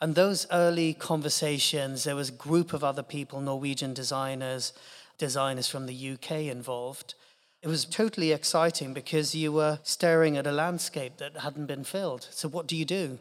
And 0.00 0.14
those 0.14 0.46
early 0.52 0.94
conversations, 0.94 2.04
there 2.04 2.16
was 2.16 2.28
a 2.28 2.32
group 2.32 2.72
of 2.72 2.84
other 2.84 3.02
people, 3.02 3.40
Norwegian 3.40 3.94
designers, 3.94 4.72
designers 5.18 5.68
from 5.68 5.86
the 5.86 6.10
UK 6.12 6.42
involved. 6.42 7.14
It 7.62 7.68
was 7.68 7.84
totally 7.84 8.30
exciting 8.30 8.94
because 8.94 9.34
you 9.34 9.52
were 9.52 9.80
staring 9.82 10.36
at 10.36 10.46
a 10.46 10.52
landscape 10.52 11.16
that 11.16 11.38
hadn't 11.38 11.66
been 11.66 11.82
filled. 11.82 12.28
So, 12.30 12.48
what 12.48 12.68
do 12.68 12.76
you 12.76 12.84
do? 12.84 13.18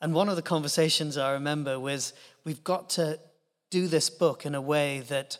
And 0.00 0.14
one 0.14 0.28
of 0.28 0.36
the 0.36 0.42
conversations 0.42 1.16
I 1.16 1.32
remember 1.32 1.80
was 1.80 2.12
we've 2.44 2.64
got 2.64 2.90
to 2.90 3.18
do 3.70 3.86
this 3.88 4.10
book 4.10 4.46
in 4.46 4.54
a 4.54 4.60
way 4.60 5.00
that 5.08 5.38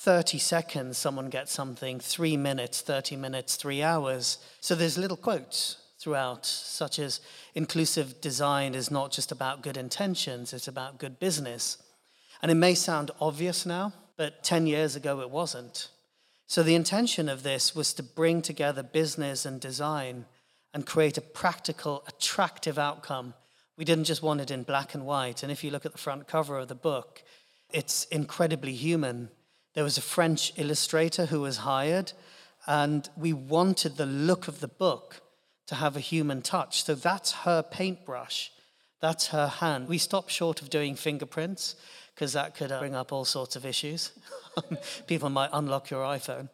30 0.00 0.38
seconds 0.38 0.96
someone 0.96 1.28
gets 1.28 1.52
something, 1.52 2.00
three 2.00 2.36
minutes, 2.36 2.80
30 2.80 3.16
minutes, 3.16 3.56
three 3.56 3.82
hours. 3.82 4.38
So 4.60 4.74
there's 4.74 4.96
little 4.96 5.16
quotes 5.16 5.76
throughout, 5.98 6.46
such 6.46 6.98
as 6.98 7.20
inclusive 7.54 8.20
design 8.22 8.74
is 8.74 8.90
not 8.90 9.12
just 9.12 9.30
about 9.30 9.62
good 9.62 9.76
intentions, 9.76 10.54
it's 10.54 10.68
about 10.68 10.98
good 10.98 11.18
business. 11.18 11.76
And 12.40 12.50
it 12.50 12.54
may 12.54 12.74
sound 12.74 13.10
obvious 13.20 13.66
now, 13.66 13.92
but 14.16 14.42
10 14.42 14.66
years 14.66 14.96
ago 14.96 15.20
it 15.20 15.30
wasn't. 15.30 15.88
So 16.46 16.62
the 16.62 16.74
intention 16.74 17.28
of 17.28 17.42
this 17.42 17.74
was 17.74 17.92
to 17.94 18.02
bring 18.02 18.40
together 18.40 18.82
business 18.82 19.44
and 19.44 19.60
design 19.60 20.24
and 20.72 20.86
create 20.86 21.18
a 21.18 21.20
practical, 21.20 22.02
attractive 22.08 22.78
outcome. 22.78 23.34
We 23.80 23.84
didn't 23.84 24.04
just 24.04 24.22
want 24.22 24.40
it 24.40 24.52
in 24.52 24.62
black 24.62 24.94
and 24.94 25.04
white. 25.04 25.42
And 25.42 25.50
if 25.50 25.64
you 25.64 25.72
look 25.72 25.84
at 25.84 25.90
the 25.90 25.98
front 25.98 26.28
cover 26.28 26.56
of 26.56 26.68
the 26.68 26.76
book, 26.76 27.24
it's 27.72 28.04
incredibly 28.12 28.74
human 28.74 29.30
there 29.74 29.84
was 29.84 29.98
a 29.98 30.02
French 30.02 30.52
illustrator 30.56 31.26
who 31.26 31.40
was 31.40 31.58
hired, 31.58 32.12
and 32.66 33.08
we 33.16 33.32
wanted 33.32 33.96
the 33.96 34.06
look 34.06 34.48
of 34.48 34.60
the 34.60 34.68
book 34.68 35.22
to 35.66 35.76
have 35.76 35.96
a 35.96 36.00
human 36.00 36.42
touch. 36.42 36.82
So 36.82 36.94
that's 36.94 37.32
her 37.32 37.62
paintbrush, 37.62 38.50
that's 39.00 39.28
her 39.28 39.46
hand. 39.46 39.88
We 39.88 39.98
stopped 39.98 40.30
short 40.30 40.60
of 40.60 40.70
doing 40.70 40.96
fingerprints 40.96 41.76
because 42.14 42.32
that 42.32 42.54
could 42.56 42.72
uh, 42.72 42.80
bring 42.80 42.94
up 42.94 43.12
all 43.12 43.24
sorts 43.24 43.54
of 43.56 43.64
issues. 43.64 44.12
People 45.06 45.30
might 45.30 45.50
unlock 45.52 45.90
your 45.90 46.02
iPhone. 46.02 46.48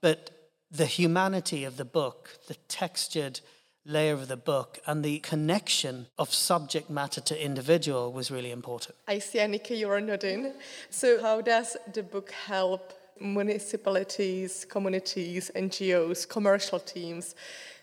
But 0.00 0.30
the 0.70 0.86
humanity 0.86 1.64
of 1.64 1.76
the 1.76 1.84
book, 1.84 2.38
the 2.46 2.54
textured, 2.68 3.40
layer 3.84 4.12
of 4.12 4.28
the 4.28 4.36
book 4.36 4.78
and 4.86 5.04
the 5.04 5.18
connection 5.20 6.06
of 6.18 6.32
subject 6.32 6.90
matter 6.90 7.20
to 7.20 7.44
individual 7.44 8.12
was 8.12 8.30
really 8.30 8.50
important. 8.50 8.94
I 9.08 9.18
see, 9.18 9.38
Annika, 9.38 9.76
you 9.76 9.88
are 9.90 10.00
nodding. 10.00 10.52
So, 10.90 11.20
how 11.20 11.40
does 11.40 11.76
the 11.92 12.02
book 12.02 12.30
help 12.30 12.92
municipalities, 13.20 14.66
communities, 14.68 15.50
NGOs, 15.54 16.28
commercial 16.28 16.78
teams 16.78 17.34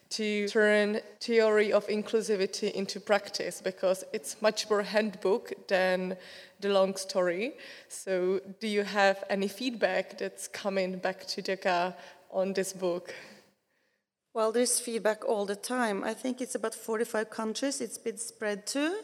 to 0.09 0.47
turn 0.47 1.01
theory 1.19 1.73
of 1.73 1.87
inclusivity 1.87 2.71
into 2.71 2.99
practice? 2.99 3.61
Because 3.61 4.03
it's 4.13 4.41
much 4.41 4.69
more 4.69 4.83
handbook 4.83 5.53
than 5.67 6.15
the 6.59 6.69
long 6.69 6.95
story. 6.95 7.53
So, 7.89 8.39
do 8.59 8.67
you 8.67 8.83
have 8.83 9.23
any 9.29 9.47
feedback 9.47 10.17
that's 10.17 10.47
coming 10.47 10.99
back 10.99 11.25
to 11.27 11.41
Doga 11.41 11.95
on 12.31 12.53
this 12.53 12.71
book? 12.71 13.13
Well, 14.37 14.51
there's 14.51 14.79
feedback 14.79 15.25
all 15.25 15.47
the 15.47 15.55
time. 15.55 16.03
I 16.03 16.13
think 16.13 16.41
it's 16.41 16.53
about 16.53 16.75
45 16.75 17.31
countries 17.31 17.81
it's 17.81 17.97
been 17.97 18.19
spread 18.19 18.67
to, 18.67 19.01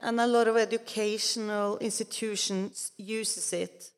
and 0.00 0.20
a 0.20 0.26
lot 0.26 0.48
of 0.48 0.56
educational 0.56 1.78
institutions 1.78 2.90
uses 2.98 3.52
it. 3.52 3.92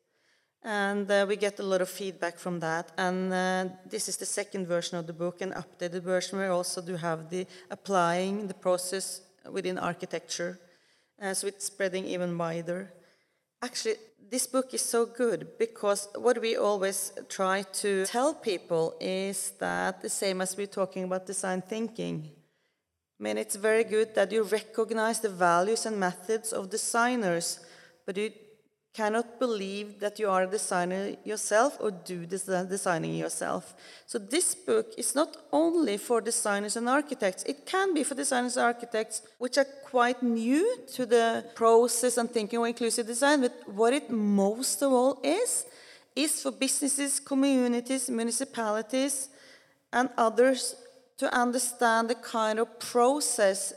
And 0.61 1.09
uh, 1.09 1.25
we 1.27 1.37
get 1.37 1.59
a 1.59 1.63
lot 1.63 1.81
of 1.81 1.89
feedback 1.89 2.37
from 2.37 2.59
that. 2.59 2.91
And 2.99 3.33
uh, 3.33 3.73
this 3.89 4.07
is 4.07 4.17
the 4.17 4.27
second 4.27 4.67
version 4.67 4.99
of 4.99 5.07
the 5.07 5.13
book, 5.13 5.41
an 5.41 5.53
updated 5.53 6.03
version. 6.03 6.37
We 6.37 6.45
also 6.45 6.83
do 6.83 6.97
have 6.97 7.31
the 7.31 7.47
applying 7.71 8.45
the 8.45 8.53
process 8.53 9.21
within 9.51 9.79
architecture, 9.79 10.59
uh, 11.19 11.33
so 11.33 11.47
it's 11.47 11.65
spreading 11.65 12.05
even 12.05 12.37
wider. 12.37 12.93
Actually, 13.59 13.95
this 14.29 14.47
book 14.47 14.73
is 14.73 14.81
so 14.81 15.05
good 15.05 15.57
because 15.57 16.07
what 16.15 16.41
we 16.41 16.55
always 16.57 17.11
try 17.29 17.61
to 17.61 18.05
tell 18.05 18.33
people 18.33 18.95
is 18.99 19.51
that 19.59 20.01
the 20.01 20.09
same 20.09 20.41
as 20.41 20.57
we're 20.57 20.67
talking 20.67 21.03
about 21.03 21.25
design 21.25 21.61
thinking. 21.61 22.29
I 23.19 23.23
mean, 23.23 23.37
it's 23.37 23.55
very 23.55 23.83
good 23.83 24.13
that 24.15 24.31
you 24.31 24.43
recognize 24.43 25.19
the 25.19 25.29
values 25.29 25.85
and 25.85 25.99
methods 25.99 26.51
of 26.51 26.69
designers, 26.69 27.59
but 28.05 28.17
you 28.17 28.31
cannot 28.95 29.39
believe 29.39 29.99
that 29.99 30.19
you 30.19 30.29
are 30.29 30.43
a 30.43 30.47
designer 30.47 31.15
yourself 31.25 31.77
or 31.81 31.91
do 31.91 32.25
the 32.25 32.65
designing 32.69 33.15
yourself. 33.15 33.73
So 34.05 34.17
this 34.17 34.55
book 34.55 34.93
is 34.97 35.13
not 35.15 35.35
only 35.51 35.97
for 35.97 36.21
designers 36.21 36.77
and 36.77 36.87
architects, 36.87 37.43
it 37.43 37.65
can 37.65 37.93
be 37.93 38.03
for 38.03 38.15
designers 38.15 38.55
and 38.55 38.65
architects 38.65 39.21
which 39.37 39.57
are 39.57 39.67
quite 39.83 40.23
new 40.23 40.77
to 40.93 41.05
the 41.05 41.45
process 41.55 42.17
and 42.17 42.31
thinking 42.31 42.59
of 42.59 42.65
inclusive 42.65 43.05
design, 43.05 43.41
but 43.41 43.53
what 43.67 43.93
it 43.93 44.09
most 44.09 44.81
of 44.81 44.93
all 44.93 45.19
is, 45.23 45.65
is 46.15 46.41
for 46.41 46.51
businesses, 46.51 47.19
communities, 47.19 48.09
municipalities, 48.09 49.27
and 49.91 50.09
others 50.17 50.75
to 51.17 51.33
understand 51.33 52.09
the 52.09 52.15
kind 52.15 52.59
of 52.59 52.79
process 52.79 53.73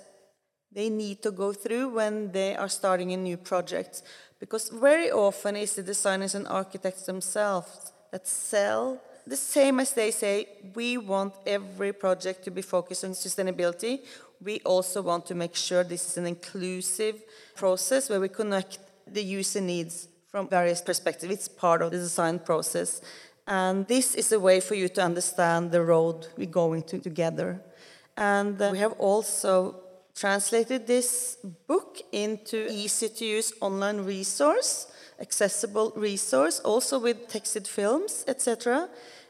they 0.71 0.91
need 0.91 1.23
to 1.23 1.31
go 1.31 1.53
through 1.53 1.89
when 1.89 2.31
they 2.33 2.55
are 2.55 2.69
starting 2.69 3.13
a 3.13 3.17
new 3.17 3.37
project. 3.37 4.03
Because 4.41 4.69
very 4.69 5.11
often 5.11 5.57
it's 5.57 5.75
the 5.75 5.83
designers 5.83 6.35
and 6.35 6.47
architects 6.47 7.07
themselves 7.07 7.93
that 8.13 8.27
sell 8.27 9.01
the 9.29 9.37
same 9.37 9.79
as 9.79 9.93
they 9.93 10.11
say, 10.11 10.49
we 10.75 10.97
want 10.97 11.35
every 11.47 11.93
project 11.93 12.45
to 12.45 12.51
be 12.51 12.63
focused 12.63 13.05
on 13.05 13.11
sustainability. 13.11 14.01
We 14.43 14.61
also 14.61 15.03
want 15.03 15.27
to 15.27 15.35
make 15.35 15.55
sure 15.55 15.85
this 15.85 16.07
is 16.07 16.17
an 16.17 16.27
inclusive 16.27 17.23
process 17.55 18.09
where 18.09 18.21
we 18.21 18.29
connect 18.29 18.79
the 19.07 19.23
user 19.23 19.61
needs 19.61 20.09
from 20.29 20.49
various 20.49 20.81
perspectives. 20.81 21.33
It's 21.33 21.49
part 21.49 21.83
of 21.83 21.91
the 21.91 21.99
design 21.99 22.39
process. 22.39 23.03
And 23.47 23.87
this 23.87 24.15
is 24.15 24.33
a 24.33 24.41
way 24.41 24.61
for 24.61 24.75
you 24.75 24.89
to 24.89 25.03
understand 25.03 25.73
the 25.73 25.83
road 25.83 26.29
we're 26.37 26.47
going 26.47 26.85
to 26.85 26.99
together. 26.99 27.61
And 28.17 28.61
uh, 28.61 28.71
we 28.73 28.79
have 28.79 28.93
also 28.93 29.77
translated 30.19 30.87
this 30.87 31.37
book 31.67 31.99
into 32.13 32.67
easy 32.71 33.09
to 33.09 33.25
use 33.25 33.53
online 33.61 33.99
resource, 33.99 34.87
accessible 35.21 35.93
resource, 35.97 36.61
also 36.61 36.99
with 36.99 37.29
texted 37.29 37.67
films, 37.67 38.25
etc 38.27 38.89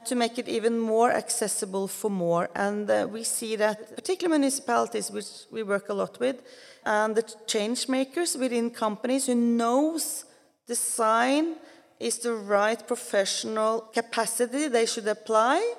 to 0.09 0.15
make 0.15 0.39
it 0.39 0.49
even 0.49 0.79
more 0.79 1.11
accessible 1.11 1.87
for 1.87 2.11
more. 2.11 2.49
And 2.55 2.91
uh, 2.91 3.07
we 3.11 3.25
see 3.25 3.57
that 3.57 3.95
particular 3.95 4.31
municipalities, 4.39 5.11
which 5.11 5.27
we 5.51 5.63
work 5.63 5.89
a 5.89 5.95
lot 5.95 6.19
with, 6.19 6.37
and 6.85 7.15
the 7.15 7.25
change 7.47 7.89
makers 7.89 8.37
within 8.37 8.71
companies 8.71 9.27
who 9.27 9.35
knows 9.35 10.25
design 10.67 11.57
is 12.01 12.19
the 12.19 12.33
right 12.33 12.87
professional 12.87 13.81
capacity 13.93 14.69
they 14.69 14.87
should 14.87 15.09
apply, 15.09 15.75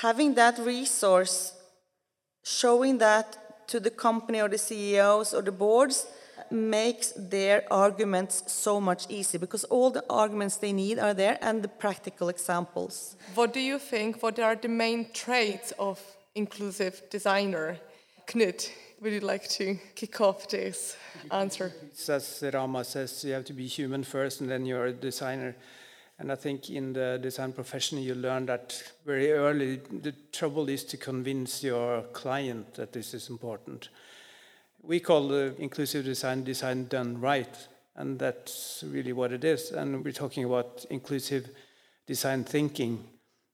having 0.00 0.34
that 0.34 0.58
resource, 0.58 1.54
showing 2.42 2.98
that 2.98 3.38
to 3.66 3.80
the 3.80 3.90
company 3.90 4.40
or 4.40 4.48
the 4.48 4.58
CEOs 4.58 5.34
or 5.34 5.42
the 5.42 5.52
boards 5.52 6.06
makes 6.50 7.12
their 7.16 7.64
arguments 7.70 8.42
so 8.46 8.80
much 8.80 9.06
easier 9.08 9.40
because 9.40 9.64
all 9.64 9.90
the 9.90 10.04
arguments 10.08 10.56
they 10.56 10.72
need 10.72 10.98
are 10.98 11.14
there 11.14 11.38
and 11.40 11.62
the 11.62 11.68
practical 11.68 12.28
examples. 12.28 13.16
What 13.34 13.52
do 13.52 13.60
you 13.60 13.78
think? 13.78 14.22
What 14.22 14.38
are 14.38 14.56
the 14.56 14.68
main 14.68 15.10
traits 15.12 15.72
of 15.78 16.00
inclusive 16.34 17.02
designer? 17.10 17.78
Knut, 18.26 18.70
would 19.00 19.12
you 19.12 19.20
like 19.20 19.48
to 19.48 19.78
kick 19.94 20.20
off 20.20 20.48
this 20.48 20.96
answer? 21.30 21.72
As 22.08 22.44
Rama 22.52 22.84
says, 22.84 23.24
you 23.24 23.32
have 23.32 23.44
to 23.46 23.52
be 23.52 23.66
human 23.66 24.04
first 24.04 24.40
and 24.40 24.50
then 24.50 24.64
you're 24.66 24.86
a 24.86 24.92
designer. 24.92 25.54
And 26.18 26.30
I 26.30 26.36
think 26.36 26.70
in 26.70 26.92
the 26.92 27.18
design 27.20 27.52
profession, 27.52 27.98
you 27.98 28.14
learn 28.14 28.46
that 28.46 28.92
very 29.04 29.32
early. 29.32 29.76
The 29.76 30.12
trouble 30.32 30.68
is 30.68 30.84
to 30.84 30.96
convince 30.96 31.62
your 31.62 32.02
client 32.12 32.74
that 32.74 32.92
this 32.92 33.14
is 33.14 33.28
important 33.28 33.88
we 34.86 35.00
call 35.00 35.28
the 35.28 35.54
inclusive 35.58 36.04
design 36.04 36.44
design 36.44 36.86
done 36.86 37.20
right, 37.20 37.68
and 37.96 38.18
that's 38.18 38.84
really 38.86 39.12
what 39.12 39.32
it 39.32 39.44
is. 39.44 39.70
And 39.70 40.04
we're 40.04 40.12
talking 40.12 40.44
about 40.44 40.84
inclusive 40.90 41.48
design 42.06 42.44
thinking. 42.44 43.02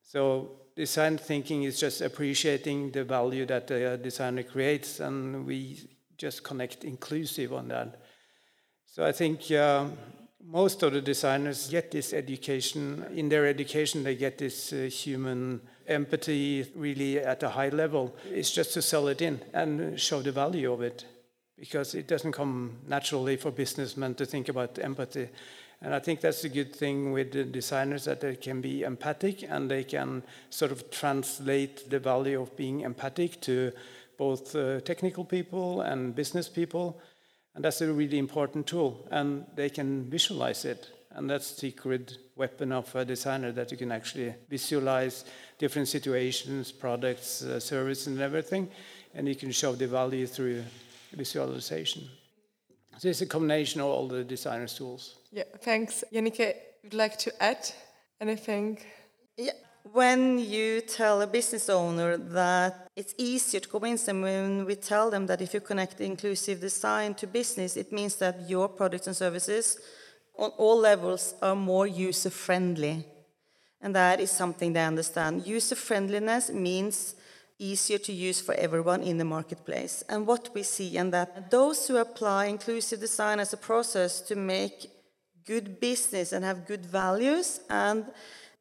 So 0.02 0.50
design 0.75 1.19
thinking 1.19 1.62
is 1.62 1.79
just 1.79 2.00
appreciating 2.00 2.90
the 2.90 3.05
value 3.05 3.47
that 3.47 3.69
the 3.69 3.99
designer 4.02 4.43
creates, 4.43 5.00
and 5.00 5.47
we 5.47 5.88
just 6.19 6.43
connect 6.43 6.85
inclusive 6.85 7.52
on 7.52 7.69
that. 7.69 8.00
So 8.87 9.05
I 9.05 9.12
think 9.12 9.50
uh, 9.52 9.87
most 10.47 10.82
of 10.82 10.92
the 10.92 11.00
designers 11.00 11.68
get 11.68 11.90
this 11.90 12.12
education. 12.12 13.04
In 13.14 13.28
their 13.28 13.47
education, 13.47 14.02
they 14.02 14.16
get 14.16 14.38
this 14.38 14.73
uh, 14.73 14.88
human 14.90 15.61
empathy 15.87 16.66
really 16.75 17.18
at 17.18 17.42
a 17.42 17.50
high 17.50 17.68
level. 17.68 18.14
It's 18.30 18.50
just 18.50 18.73
to 18.75 18.82
sell 18.82 19.09
it 19.09 19.23
in 19.23 19.40
and 19.52 19.99
show 19.99 20.23
the 20.23 20.32
value 20.32 20.73
of 20.73 20.82
it 20.82 21.04
because 21.59 21.94
it 21.94 22.09
doesn't 22.09 22.32
come 22.32 22.79
naturally 22.88 23.37
for 23.37 23.50
businessmen 23.50 24.14
to 24.14 24.24
think 24.24 24.48
about 24.48 24.79
empathy. 24.79 25.29
And 25.83 25.94
I 25.94 25.98
think 25.98 26.20
that's 26.20 26.44
a 26.44 26.48
good 26.48 26.74
thing 26.74 27.12
with 27.12 27.33
the 27.33 27.44
designers 27.44 28.05
that 28.05 28.20
they 28.20 28.37
can 28.37 28.61
be 28.61 28.83
empathic 28.83 29.44
and 29.48 29.70
they 29.70 29.85
can 29.85 30.22
sort 30.50 30.72
of 30.72 30.90
translate 30.90 31.88
the 31.88 31.98
value 31.98 32.40
of 32.40 32.57
being 32.57 32.81
empathic 32.81 33.40
to 33.42 33.72
both 34.18 34.55
uh, 34.55 34.81
technical 34.81 35.24
people 35.24 35.81
and 35.81 36.14
business 36.14 36.48
people. 36.48 37.00
And 37.54 37.64
that's 37.64 37.80
a 37.80 37.92
really 37.92 38.18
important 38.18 38.66
tool. 38.66 39.06
And 39.10 39.44
they 39.54 39.70
can 39.70 40.08
visualize 40.08 40.64
it. 40.64 40.88
And 41.12 41.28
that's 41.28 41.52
the 41.52 41.60
secret 41.60 42.18
weapon 42.36 42.70
of 42.72 42.94
a 42.94 43.04
designer 43.04 43.50
that 43.52 43.72
you 43.72 43.76
can 43.76 43.90
actually 43.90 44.34
visualize 44.48 45.24
different 45.58 45.88
situations, 45.88 46.70
products, 46.70 47.42
uh, 47.42 47.58
services, 47.58 48.06
and 48.06 48.20
everything. 48.20 48.70
And 49.14 49.28
you 49.28 49.34
can 49.34 49.50
show 49.50 49.72
the 49.72 49.88
value 49.88 50.26
through 50.26 50.62
visualization. 51.12 52.08
So 52.98 53.08
it's 53.08 53.22
a 53.22 53.26
combination 53.26 53.80
of 53.80 53.88
all 53.88 54.06
the 54.06 54.22
designer's 54.22 54.74
tools. 54.74 55.16
Yeah, 55.32 55.44
thanks. 55.62 56.04
Jannicke, 56.12 56.54
would 56.84 56.94
like 56.94 57.18
to 57.18 57.42
add 57.42 57.68
anything? 58.20 58.78
Yeah. 59.36 59.52
When 59.83 60.38
you 60.38 60.83
tell 60.83 61.23
a 61.23 61.27
business 61.27 61.69
owner 61.71 62.16
that 62.16 62.88
it's 62.95 63.14
easier 63.16 63.61
to 63.61 63.69
convince 63.69 64.05
them 64.05 64.21
when 64.21 64.66
we 64.66 64.75
tell 64.75 65.11
them 65.11 65.27
that 65.27 65.40
if 65.40 65.55
you 65.55 65.61
connect 65.61 66.01
inclusive 66.01 66.61
design 66.61 67.14
to 67.14 67.27
business, 67.27 67.77
it 67.77 67.90
means 67.90 68.16
that 68.16 68.49
your 68.49 68.69
products 68.69 69.07
and 69.07 69.16
services 69.16 69.79
on 70.38 70.51
all 70.59 70.79
levels 70.79 71.35
are 71.40 71.57
more 71.57 71.87
user 71.87 72.31
friendly. 72.31 73.05
And 73.81 73.95
that 73.95 74.21
is 74.21 74.31
something 74.31 74.73
they 74.75 74.85
understand. 74.85 75.47
User 75.47 75.75
friendliness 75.75 76.51
means 76.51 77.14
easier 77.59 77.99
to 77.99 78.12
use 78.12 78.40
for 78.40 78.55
everyone 78.55 79.03
in 79.03 79.16
the 79.16 79.25
marketplace. 79.25 80.05
And 80.09 80.27
what 80.27 80.55
we 80.55 80.62
see 80.62 80.99
and 80.99 81.12
that 81.12 81.51
those 81.51 81.88
who 81.88 81.97
apply 81.97 82.47
inclusive 82.47 83.01
design 83.01 83.40
as 83.40 83.53
a 83.53 83.57
process 83.57 84.21
to 84.23 84.37
make 84.37 84.90
good 85.47 85.81
business 85.81 86.33
and 86.33 86.45
have 86.45 86.66
good 86.66 86.85
values 86.85 87.61
and 87.71 88.05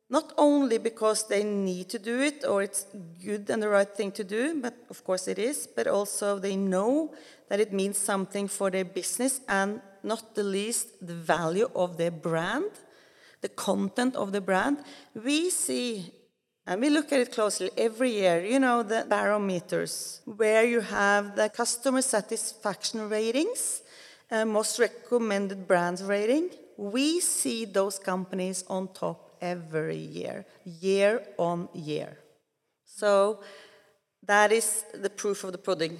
not 0.10 0.34
only 0.38 0.80
because 0.80 1.28
they 1.28 1.44
need 1.44 1.88
to 1.90 2.00
do 2.00 2.20
it 2.22 2.44
or 2.44 2.64
it's 2.64 2.86
good 3.24 3.50
and 3.50 3.62
the 3.62 3.70
right 3.70 3.96
thing 3.96 4.12
to 4.12 4.24
do, 4.24 4.60
but 4.60 4.76
of 4.90 5.04
course 5.04 5.28
it 5.28 5.38
is, 5.38 5.68
but 5.68 5.88
also 5.88 6.40
they 6.40 6.56
know 6.56 7.14
that 7.48 7.60
it 7.60 7.72
means 7.72 7.98
something 7.98 8.48
for 8.48 8.72
their 8.72 8.86
business 8.86 9.42
and 9.48 9.82
not 10.04 10.34
the 10.34 10.44
least 10.44 11.06
the 11.06 11.14
value 11.14 11.70
of 11.76 11.98
their 11.98 12.12
brand, 12.12 12.72
the 13.42 13.50
content 13.50 14.16
of 14.16 14.32
the 14.32 14.42
brand. 14.42 14.78
We 15.14 15.52
see 15.52 16.12
and 16.66 16.82
we 16.82 16.90
look 16.92 17.12
at 17.12 17.20
it 17.20 17.32
closely 17.32 17.72
every 17.78 18.12
year, 18.12 18.46
you 18.46 18.60
know, 18.60 18.84
the 18.84 19.04
barometers, 19.10 20.22
where 20.26 20.64
you 20.64 20.82
have 20.82 21.36
the 21.36 21.50
customer 21.50 22.04
satisfaction 22.04 23.10
ratings, 23.10 23.82
uh, 24.30 24.46
most 24.46 24.78
recommended 24.78 25.68
brands 25.68 26.04
rating. 26.04 26.52
We 26.78 27.22
see 27.22 27.66
those 27.66 27.98
companies 27.98 28.64
on 28.68 28.90
top 28.94 29.29
every 29.42 29.98
year, 29.98 30.46
year 30.64 31.22
on 31.38 31.70
year. 31.74 32.18
So 32.86 33.42
that 34.26 34.52
is 34.52 34.84
the 34.94 35.10
proof 35.10 35.44
of 35.44 35.52
the 35.52 35.58
pudding, 35.58 35.98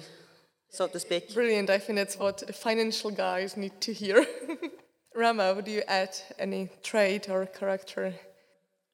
so 0.68 0.86
to 0.86 0.98
speak. 0.98 1.34
Brilliant. 1.34 1.70
I 1.70 1.78
think 1.78 1.96
that's 1.96 2.18
what 2.18 2.54
financial 2.54 3.10
guys 3.10 3.56
need 3.56 3.80
to 3.80 3.92
hear. 3.92 4.26
Rama, 5.14 5.54
would 5.54 5.68
you 5.68 5.82
add 5.88 6.16
any 6.38 6.68
trait 6.82 7.28
or 7.28 7.46
character 7.46 8.14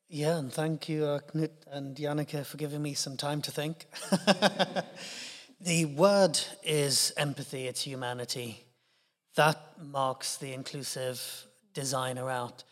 yeah, 0.08 0.38
and 0.38 0.52
thank 0.52 0.88
you, 0.88 1.04
uh, 1.04 1.18
Knut 1.34 1.50
and 1.70 1.96
Jannicke, 1.96 2.46
for 2.46 2.56
giving 2.56 2.80
me 2.80 2.94
some 2.94 3.16
time 3.16 3.42
to 3.42 3.50
think. 3.50 3.86
the 5.60 5.84
word 5.86 6.38
is 6.62 7.12
empathy, 7.16 7.66
it's 7.66 7.82
humanity. 7.82 8.64
That 9.34 9.60
marks 9.82 10.36
the 10.36 10.52
inclusive 10.52 11.46
designer 11.74 12.30
out. 12.30 12.62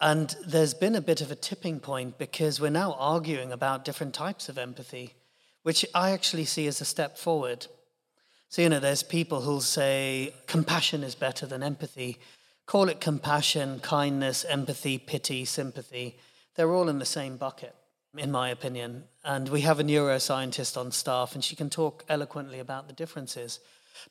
And 0.00 0.34
there's 0.46 0.74
been 0.74 0.94
a 0.94 1.00
bit 1.00 1.20
of 1.20 1.30
a 1.30 1.36
tipping 1.36 1.80
point 1.80 2.18
because 2.18 2.60
we're 2.60 2.70
now 2.70 2.92
arguing 2.98 3.52
about 3.52 3.84
different 3.84 4.14
types 4.14 4.48
of 4.48 4.56
empathy, 4.56 5.14
which 5.62 5.84
I 5.94 6.10
actually 6.10 6.44
see 6.44 6.66
as 6.66 6.80
a 6.80 6.84
step 6.84 7.18
forward. 7.18 7.66
So, 8.48 8.62
you 8.62 8.68
know, 8.68 8.80
there's 8.80 9.02
people 9.02 9.42
who'll 9.42 9.60
say 9.60 10.34
compassion 10.46 11.02
is 11.02 11.14
better 11.14 11.46
than 11.46 11.62
empathy. 11.62 12.18
Call 12.66 12.88
it 12.88 13.00
compassion, 13.00 13.80
kindness, 13.80 14.44
empathy, 14.44 14.98
pity, 14.98 15.44
sympathy 15.44 16.18
they're 16.58 16.74
all 16.74 16.88
in 16.88 16.98
the 16.98 17.06
same 17.06 17.36
bucket, 17.36 17.72
in 18.16 18.32
my 18.32 18.48
opinion. 18.50 19.04
And 19.24 19.48
we 19.48 19.60
have 19.60 19.78
a 19.78 19.84
neuroscientist 19.84 20.76
on 20.76 20.90
staff, 20.90 21.36
and 21.36 21.44
she 21.44 21.54
can 21.54 21.70
talk 21.70 22.04
eloquently 22.08 22.58
about 22.58 22.88
the 22.88 22.92
differences. 22.92 23.60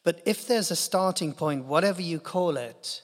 But 0.06 0.22
if 0.26 0.48
there's 0.48 0.72
a 0.72 0.78
starting 0.78 1.34
point, 1.34 1.66
whatever 1.66 2.02
you 2.02 2.22
call 2.22 2.56
it, 2.56 3.02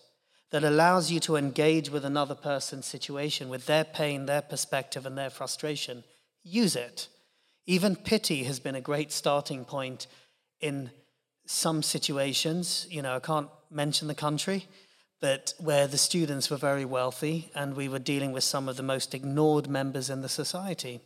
that 0.54 0.64
allows 0.64 1.10
you 1.10 1.20
to 1.20 1.36
engage 1.36 1.90
with 1.90 2.06
another 2.06 2.36
person's 2.36 2.86
situation, 2.86 3.50
with 3.50 3.66
their 3.66 3.84
pain, 3.84 4.28
their 4.28 4.44
perspective, 4.44 5.04
and 5.04 5.18
their 5.18 5.32
frustration, 5.32 6.04
use 6.44 6.76
it. 6.76 7.08
Even 7.66 7.96
pity 7.96 8.44
has 8.44 8.60
been 8.60 8.76
a 8.76 8.80
great 8.80 9.12
starting 9.12 9.66
point 9.66 10.06
in 10.62 10.92
some 11.48 11.82
situations. 11.82 12.86
You 12.92 13.02
know, 13.02 13.16
I 13.16 13.20
can't 13.20 13.50
mention 13.72 14.08
the 14.08 14.14
country, 14.14 14.68
but 15.20 15.56
where 15.58 15.88
the 15.88 15.98
students 15.98 16.52
were 16.52 16.58
very 16.58 16.86
wealthy 16.86 17.50
and 17.56 17.76
we 17.76 17.90
were 17.90 17.98
dealing 17.98 18.32
with 18.32 18.44
some 18.44 18.70
of 18.70 18.78
the 18.78 18.84
most 18.84 19.16
ignored 19.16 19.68
members 19.68 20.12
in 20.12 20.22
the 20.22 20.30
society. 20.30 21.00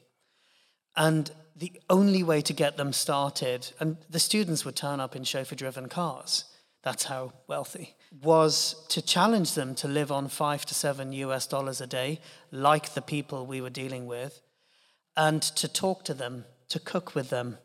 And 0.98 1.32
the 1.56 1.72
only 1.90 2.22
way 2.22 2.42
to 2.42 2.52
get 2.52 2.76
them 2.76 2.92
started, 2.92 3.72
and 3.80 3.96
the 4.10 4.20
students 4.20 4.66
would 4.66 4.76
turn 4.76 5.00
up 5.00 5.16
in 5.16 5.24
chauffeur 5.24 5.56
driven 5.56 5.88
cars, 5.88 6.44
that's 6.84 7.06
how 7.06 7.32
wealthy, 7.48 7.96
was 8.22 8.86
to 8.90 9.02
challenge 9.02 9.54
them 9.54 9.76
to 9.76 9.88
live 9.88 10.12
on 10.12 10.28
five 10.28 10.66
to 10.66 10.74
seven 10.74 11.12
US 11.14 11.48
dollars 11.48 11.82
a 11.82 11.88
day, 11.88 12.20
like 12.52 12.94
the 12.94 13.02
people 13.02 13.46
we 13.46 13.62
were 13.62 13.70
dealing 13.70 14.06
with, 14.06 14.42
and 15.16 15.42
to 15.42 15.68
talk 15.68 16.04
to 16.06 16.14
them, 16.14 16.46
to 16.70 16.80
cook 16.80 17.16
with 17.16 17.30
them. 17.30 17.58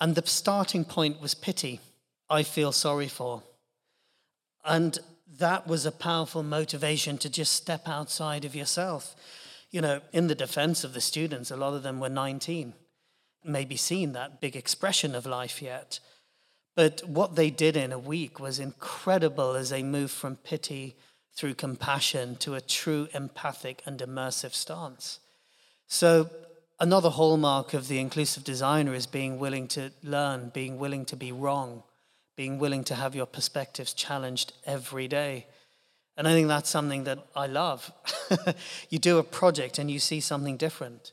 And 0.00 0.14
the 0.14 0.26
starting 0.26 0.84
point 0.84 1.20
was 1.20 1.34
pity. 1.34 1.80
I 2.28 2.42
feel 2.42 2.72
sorry 2.72 3.08
for. 3.08 3.42
And 4.64 4.98
that 5.38 5.66
was 5.66 5.86
a 5.86 5.92
powerful 5.92 6.42
motivation 6.42 7.18
to 7.18 7.30
just 7.30 7.54
step 7.54 7.88
outside 7.88 8.44
of 8.44 8.54
yourself. 8.54 9.14
You 9.70 9.80
know, 9.80 10.00
in 10.12 10.26
the 10.26 10.34
defense 10.34 10.84
of 10.84 10.92
the 10.92 11.00
students, 11.00 11.50
a 11.50 11.56
lot 11.56 11.74
of 11.74 11.82
them 11.82 11.98
were 11.98 12.08
19, 12.08 12.74
maybe 13.44 13.76
seen 13.76 14.12
that 14.12 14.40
big 14.40 14.54
expression 14.54 15.14
of 15.14 15.24
life 15.24 15.62
yet. 15.62 16.00
But 16.74 17.02
what 17.06 17.36
they 17.36 17.50
did 17.50 17.76
in 17.76 17.92
a 17.92 17.98
week 17.98 18.40
was 18.40 18.58
incredible 18.58 19.54
as 19.54 19.70
they 19.70 19.82
moved 19.82 20.12
from 20.12 20.36
pity 20.36 20.96
through 21.34 21.54
compassion 21.54 22.36
to 22.36 22.54
a 22.54 22.60
true 22.60 23.08
empathic 23.14 23.82
and 23.86 23.98
immersive 24.00 24.54
stance. 24.54 25.20
So, 25.86 26.30
another 26.80 27.10
hallmark 27.10 27.74
of 27.74 27.88
the 27.88 27.98
inclusive 27.98 28.44
designer 28.44 28.94
is 28.94 29.06
being 29.06 29.38
willing 29.38 29.68
to 29.68 29.92
learn, 30.02 30.50
being 30.54 30.78
willing 30.78 31.04
to 31.06 31.16
be 31.16 31.32
wrong, 31.32 31.82
being 32.36 32.58
willing 32.58 32.84
to 32.84 32.94
have 32.94 33.14
your 33.14 33.26
perspectives 33.26 33.92
challenged 33.92 34.52
every 34.64 35.08
day. 35.08 35.46
And 36.16 36.28
I 36.28 36.32
think 36.32 36.48
that's 36.48 36.70
something 36.70 37.04
that 37.04 37.18
I 37.34 37.46
love. 37.46 37.90
you 38.90 38.98
do 38.98 39.18
a 39.18 39.22
project 39.22 39.78
and 39.78 39.90
you 39.90 39.98
see 39.98 40.20
something 40.20 40.56
different. 40.56 41.12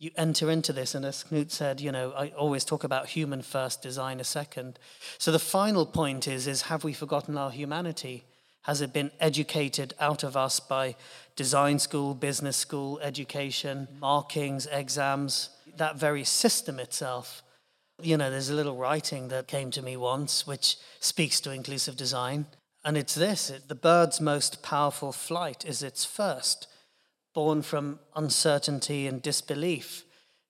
You 0.00 0.12
enter 0.16 0.48
into 0.48 0.72
this, 0.72 0.94
and 0.94 1.04
as 1.04 1.24
Knut 1.24 1.50
said, 1.50 1.80
you 1.80 1.90
know, 1.90 2.12
I 2.12 2.28
always 2.28 2.64
talk 2.64 2.84
about 2.84 3.08
human 3.08 3.42
first, 3.42 3.82
design 3.82 4.20
a 4.20 4.24
second. 4.24 4.78
So 5.18 5.32
the 5.32 5.40
final 5.40 5.84
point 5.86 6.28
is, 6.28 6.46
is 6.46 6.62
have 6.62 6.84
we 6.84 6.92
forgotten 6.92 7.36
our 7.36 7.50
humanity? 7.50 8.24
Has 8.62 8.80
it 8.80 8.92
been 8.92 9.10
educated 9.18 9.94
out 9.98 10.22
of 10.22 10.36
us 10.36 10.60
by 10.60 10.94
design 11.34 11.80
school, 11.80 12.14
business 12.14 12.56
school, 12.56 13.00
education, 13.00 13.88
markings, 14.00 14.66
exams, 14.70 15.50
that 15.76 15.96
very 15.96 16.22
system 16.22 16.78
itself? 16.78 17.42
You 18.00 18.16
know, 18.16 18.30
there's 18.30 18.50
a 18.50 18.54
little 18.54 18.76
writing 18.76 19.28
that 19.28 19.48
came 19.48 19.72
to 19.72 19.82
me 19.82 19.96
once 19.96 20.46
which 20.46 20.76
speaks 21.00 21.40
to 21.40 21.50
inclusive 21.50 21.96
design. 21.96 22.46
And 22.84 22.96
it's 22.96 23.16
this 23.16 23.50
the 23.66 23.74
bird's 23.74 24.20
most 24.20 24.62
powerful 24.62 25.10
flight 25.10 25.64
is 25.64 25.82
its 25.82 26.04
first, 26.04 26.67
born 27.38 27.62
from 27.62 28.00
uncertainty 28.16 29.06
and 29.06 29.22
disbelief, 29.22 30.04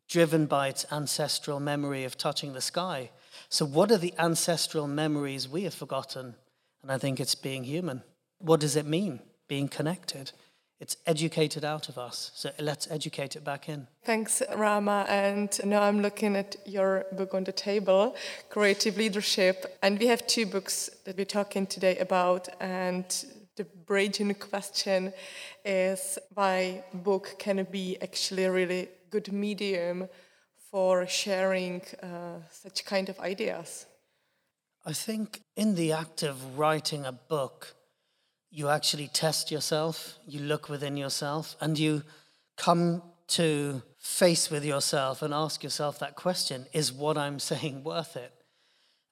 driven 0.08 0.46
by 0.46 0.68
its 0.68 0.86
ancestral 0.90 1.60
memory 1.60 2.02
of 2.02 2.16
touching 2.16 2.54
the 2.54 2.62
sky. 2.62 3.10
So, 3.50 3.66
what 3.66 3.90
are 3.92 3.98
the 3.98 4.14
ancestral 4.18 4.88
memories 4.88 5.46
we 5.46 5.64
have 5.64 5.74
forgotten? 5.74 6.34
And 6.80 6.90
I 6.90 6.96
think 6.96 7.20
it's 7.20 7.34
being 7.34 7.64
human. 7.64 8.02
What 8.38 8.60
does 8.60 8.74
it 8.74 8.86
mean, 8.86 9.20
being 9.48 9.68
connected? 9.68 10.32
It's 10.80 10.96
educated 11.06 11.62
out 11.62 11.90
of 11.90 11.98
us. 11.98 12.30
So 12.34 12.52
let's 12.58 12.90
educate 12.90 13.36
it 13.36 13.44
back 13.44 13.68
in. 13.68 13.86
Thanks, 14.04 14.42
Rama. 14.56 15.04
And 15.08 15.50
now 15.64 15.82
I'm 15.82 16.00
looking 16.00 16.36
at 16.36 16.56
your 16.64 17.04
book 17.12 17.34
on 17.34 17.44
the 17.44 17.52
table, 17.52 18.16
Creative 18.48 18.96
Leadership. 18.96 19.76
And 19.82 19.98
we 19.98 20.06
have 20.06 20.26
two 20.26 20.46
books 20.46 20.88
that 21.04 21.18
we're 21.18 21.26
talking 21.26 21.66
today 21.66 21.98
about. 21.98 22.48
And 22.60 23.04
the 23.58 23.64
bridging 23.64 24.32
question 24.34 25.12
is 25.64 26.18
why 26.34 26.84
book 26.94 27.34
can 27.38 27.66
be 27.70 27.98
actually 28.00 28.44
a 28.44 28.52
really 28.52 28.88
good 29.10 29.32
medium 29.32 30.08
for 30.70 31.06
sharing 31.06 31.82
uh, 32.02 32.38
such 32.50 32.84
kind 32.84 33.08
of 33.08 33.18
ideas? 33.20 33.86
I 34.86 34.92
think 34.92 35.42
in 35.56 35.74
the 35.74 35.92
act 35.92 36.22
of 36.22 36.58
writing 36.58 37.04
a 37.04 37.12
book, 37.12 37.74
you 38.50 38.68
actually 38.68 39.08
test 39.08 39.50
yourself, 39.50 40.18
you 40.26 40.40
look 40.40 40.68
within 40.68 40.96
yourself, 40.96 41.56
and 41.60 41.78
you 41.78 42.02
come 42.56 43.02
to 43.38 43.82
face 43.98 44.50
with 44.50 44.64
yourself 44.64 45.20
and 45.20 45.34
ask 45.34 45.62
yourself 45.64 45.98
that 45.98 46.14
question 46.14 46.66
is 46.72 46.92
what 46.92 47.18
I'm 47.18 47.38
saying 47.50 47.82
worth 47.82 48.16
it? 48.16 48.32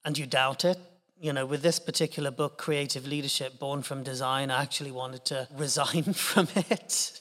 And 0.04 0.16
you 0.16 0.24
doubt 0.24 0.64
it. 0.64 0.78
You 1.18 1.32
know, 1.32 1.46
with 1.46 1.62
this 1.62 1.78
particular 1.78 2.30
book, 2.30 2.58
Creative 2.58 3.06
Leadership 3.06 3.58
Born 3.58 3.80
from 3.80 4.02
Design, 4.02 4.50
I 4.50 4.60
actually 4.60 4.90
wanted 4.90 5.24
to 5.26 5.48
resign 5.56 6.12
from 6.12 6.48
it. 6.54 7.20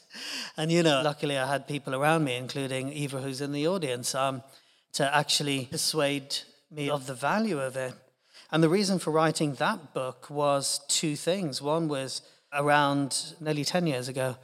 And, 0.57 0.69
you 0.69 0.83
know, 0.83 1.01
luckily 1.01 1.37
I 1.37 1.47
had 1.47 1.65
people 1.65 1.95
around 1.95 2.25
me, 2.25 2.35
including 2.35 2.91
Eva, 2.91 3.21
who's 3.21 3.39
in 3.39 3.53
the 3.53 3.67
audience, 3.67 4.13
um, 4.13 4.43
to 4.93 5.15
actually 5.15 5.69
persuade 5.71 6.39
me 6.69 6.89
of 6.89 7.07
the 7.07 7.13
value 7.13 7.59
of 7.59 7.77
it. 7.77 7.93
And 8.51 8.61
the 8.61 8.67
reason 8.67 8.99
for 8.99 9.11
writing 9.11 9.53
that 9.55 9.93
book 9.93 10.29
was 10.29 10.81
two 10.89 11.15
things. 11.15 11.61
One 11.61 11.87
was 11.87 12.21
around 12.51 13.35
nearly 13.39 13.63
10 13.63 13.87
years 13.87 14.09
ago, 14.09 14.35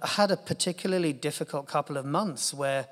I 0.00 0.08
had 0.08 0.32
a 0.32 0.36
particularly 0.36 1.12
difficult 1.12 1.68
couple 1.68 1.96
of 1.96 2.04
months 2.04 2.52
where 2.52 2.86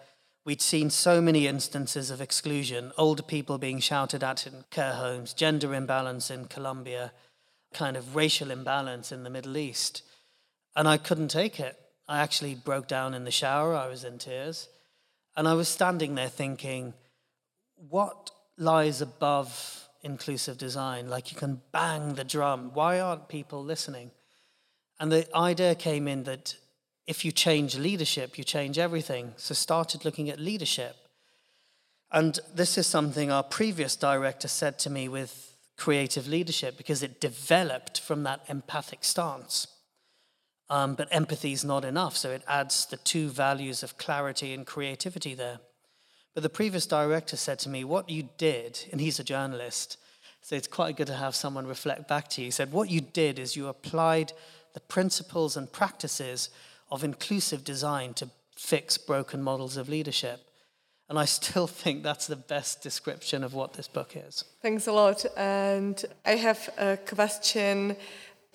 we'd 0.47 0.63
seen 0.63 0.89
so 0.89 1.21
many 1.21 1.47
instances 1.47 2.11
of 2.11 2.23
exclusion, 2.23 2.93
older 2.97 3.23
people 3.23 3.59
being 3.59 3.81
shouted 3.81 4.25
at 4.25 4.47
in 4.47 4.65
care 4.71 4.95
homes, 4.95 5.35
gender 5.35 5.75
imbalance 5.75 6.31
in 6.31 6.47
Colombia, 6.47 7.13
kind 7.75 7.97
of 7.97 8.17
racial 8.17 8.51
imbalance 8.51 9.13
in 9.13 9.25
the 9.25 9.31
Middle 9.31 9.59
East. 9.59 10.03
And 10.75 10.89
I 10.89 10.97
couldn't 10.97 11.29
take 11.29 11.61
it. 11.61 11.79
I 12.09 12.21
actually 12.21 12.55
broke 12.55 12.87
down 12.87 13.13
in 13.13 13.25
the 13.25 13.31
shower, 13.31 13.75
I 13.75 13.89
was 13.89 14.05
in 14.05 14.17
tears. 14.17 14.69
And 15.37 15.47
I 15.47 15.55
was 15.55 15.69
standing 15.69 16.15
there 16.15 16.29
thinking, 16.29 16.95
what 17.75 18.31
lies 18.57 19.03
above 19.03 19.87
inclusive 20.07 20.57
design. 20.57 21.11
Like 21.11 21.31
you 21.31 21.37
can 21.37 21.61
bang 21.73 22.15
the 22.15 22.25
drum. 22.25 22.71
Why 22.73 23.01
aren't 23.01 23.29
people 23.29 23.63
listening? 23.63 24.13
And 24.99 25.13
the 25.13 25.27
idea 25.37 25.75
came 25.75 26.09
in 26.09 26.23
that 26.25 26.57
if 27.07 27.25
you 27.25 27.33
change 27.33 27.77
leadership, 27.77 28.37
you 28.37 28.45
change 28.45 28.79
everything. 28.79 29.33
So 29.37 29.55
started 29.55 30.05
looking 30.05 30.29
at 30.29 30.41
leadership. 30.41 30.97
And 32.11 32.39
this 32.55 32.79
is 32.79 32.87
something 32.87 33.31
our 33.31 33.43
previous 33.43 33.97
director 33.97 34.49
said 34.49 34.79
to 34.81 34.91
me 34.91 35.09
with 35.09 35.55
creative 35.77 36.27
leadership 36.27 36.77
because 36.77 37.03
it 37.03 37.21
developed 37.21 38.01
from 38.01 38.23
that 38.23 38.41
empathic 38.49 39.05
stance. 39.05 39.69
Um, 40.69 40.95
but 40.95 41.09
empathy 41.13 41.53
is 41.53 41.65
not 41.65 41.85
enough, 41.85 42.17
so 42.17 42.31
it 42.31 42.43
adds 42.49 42.87
the 42.87 42.97
two 42.97 43.29
values 43.29 43.85
of 43.85 43.99
clarity 43.99 44.53
and 44.53 44.67
creativity 44.67 45.35
there. 45.35 45.61
But 46.35 46.43
the 46.43 46.49
previous 46.49 46.87
director 46.87 47.37
said 47.37 47.61
to 47.61 47.69
me, 47.69 47.85
What 47.85 48.11
you 48.11 48.29
did, 48.37 48.81
and 48.91 49.01
he's 49.01 49.21
a 49.21 49.25
journalist, 49.25 49.97
so 50.43 50.57
it's 50.57 50.67
quite 50.67 50.97
good 50.97 51.07
to 51.07 51.15
have 51.15 51.37
someone 51.37 51.67
reflect 51.67 52.09
back 52.09 52.29
to 52.31 52.41
you. 52.41 52.47
He 52.49 52.51
said, 52.51 52.73
What 52.73 52.91
you 52.91 53.01
did 53.01 53.39
is 53.39 53.55
you 53.55 53.69
applied 53.69 54.33
the 54.75 54.81
principles 54.81 55.57
and 55.57 55.71
practices 55.71 56.51
of 56.91 57.05
inclusive 57.05 57.65
design 57.65 58.15
to 58.15 58.29
fix 58.57 58.99
broken 58.99 59.43
models 59.43 59.77
of 59.77 59.89
leadership. 59.89 60.41
And 61.09 61.19
I 61.19 61.25
still 61.25 61.67
think 61.83 62.03
that's 62.03 62.27
the 62.27 62.37
best 62.37 62.83
description 62.83 63.45
of 63.45 63.55
what 63.55 63.75
this 63.75 63.89
book 63.89 64.15
is. 64.17 64.45
Thanks 64.63 64.87
a 64.87 64.93
lot. 64.93 65.25
And 65.37 66.05
I 66.25 66.37
have 66.37 66.71
a 66.79 66.97
question 66.97 67.97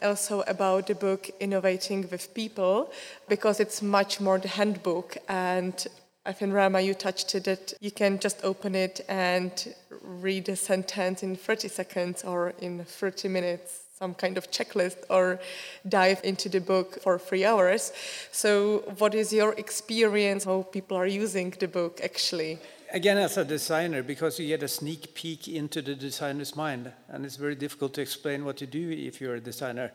also 0.01 0.41
about 0.41 0.87
the 0.87 0.95
book 0.95 1.29
Innovating 1.39 2.07
with 2.09 2.33
People, 2.33 2.91
because 3.29 3.59
it's 3.59 3.81
much 3.81 4.19
more 4.19 4.39
the 4.39 4.47
handbook 4.47 5.17
and 5.29 5.87
I 6.23 6.33
think 6.33 6.53
Rama, 6.53 6.79
you 6.81 6.93
touched 6.93 7.33
it 7.33 7.45
that 7.45 7.73
you 7.79 7.89
can 7.89 8.19
just 8.19 8.41
open 8.43 8.75
it 8.75 9.01
and 9.09 9.73
read 10.01 10.49
a 10.49 10.55
sentence 10.55 11.23
in 11.23 11.35
30 11.35 11.67
seconds 11.67 12.23
or 12.23 12.53
in 12.59 12.83
30 12.83 13.27
minutes, 13.27 13.80
some 14.01 14.15
kind 14.15 14.35
of 14.35 14.49
checklist, 14.49 14.97
or 15.11 15.39
dive 15.87 16.19
into 16.23 16.49
the 16.49 16.59
book 16.59 16.99
for 17.03 17.19
three 17.19 17.45
hours. 17.45 17.93
So, 18.31 18.79
what 18.97 19.13
is 19.13 19.31
your 19.31 19.53
experience? 19.53 20.45
How 20.45 20.63
people 20.63 20.97
are 20.97 21.05
using 21.05 21.53
the 21.59 21.67
book 21.67 22.01
actually? 22.03 22.57
Again, 22.91 23.17
as 23.19 23.37
a 23.37 23.45
designer, 23.45 24.01
because 24.01 24.39
you 24.39 24.47
get 24.47 24.63
a 24.63 24.67
sneak 24.67 25.13
peek 25.13 25.47
into 25.47 25.83
the 25.83 25.93
designer's 25.93 26.55
mind, 26.55 26.91
and 27.09 27.25
it's 27.25 27.35
very 27.35 27.55
difficult 27.55 27.93
to 27.93 28.01
explain 28.01 28.43
what 28.43 28.59
you 28.59 28.67
do 28.67 28.89
if 28.89 29.21
you're 29.21 29.35
a 29.35 29.39
designer. 29.51 29.91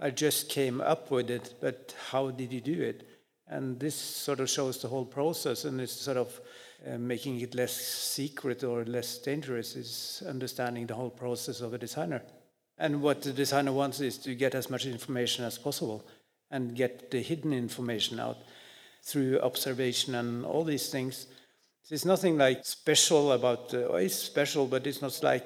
I 0.00 0.10
just 0.10 0.48
came 0.48 0.80
up 0.80 1.10
with 1.12 1.30
it, 1.30 1.54
but 1.60 1.94
how 2.10 2.30
did 2.30 2.52
you 2.52 2.60
do 2.60 2.82
it? 2.82 3.08
And 3.48 3.78
this 3.78 3.94
sort 3.94 4.40
of 4.40 4.50
shows 4.50 4.82
the 4.82 4.88
whole 4.88 5.06
process 5.06 5.64
and 5.64 5.80
it's 5.80 5.92
sort 5.92 6.16
of 6.16 6.40
uh, 6.84 6.98
making 6.98 7.40
it 7.40 7.54
less 7.54 7.74
secret 7.76 8.64
or 8.64 8.84
less 8.84 9.18
dangerous 9.18 9.76
is 9.76 10.22
understanding 10.28 10.86
the 10.86 10.94
whole 10.94 11.10
process 11.10 11.60
of 11.60 11.72
a 11.72 11.78
designer. 11.78 12.20
And 12.78 13.02
what 13.02 13.22
the 13.22 13.32
designer 13.32 13.72
wants 13.72 14.00
is 14.00 14.18
to 14.18 14.34
get 14.34 14.54
as 14.54 14.68
much 14.68 14.86
information 14.86 15.44
as 15.44 15.58
possible 15.58 16.06
and 16.50 16.76
get 16.76 17.10
the 17.10 17.20
hidden 17.20 17.52
information 17.52 18.20
out 18.20 18.36
through 19.02 19.40
observation 19.40 20.14
and 20.14 20.44
all 20.44 20.64
these 20.64 20.90
things. 20.90 21.26
There's 21.88 22.04
nothing 22.04 22.36
like 22.36 22.66
special 22.66 23.30
about, 23.30 23.72
uh, 23.72 23.86
oh, 23.90 23.94
it's 23.94 24.16
special, 24.16 24.66
but 24.66 24.88
it's 24.88 25.00
not 25.00 25.22
like 25.22 25.44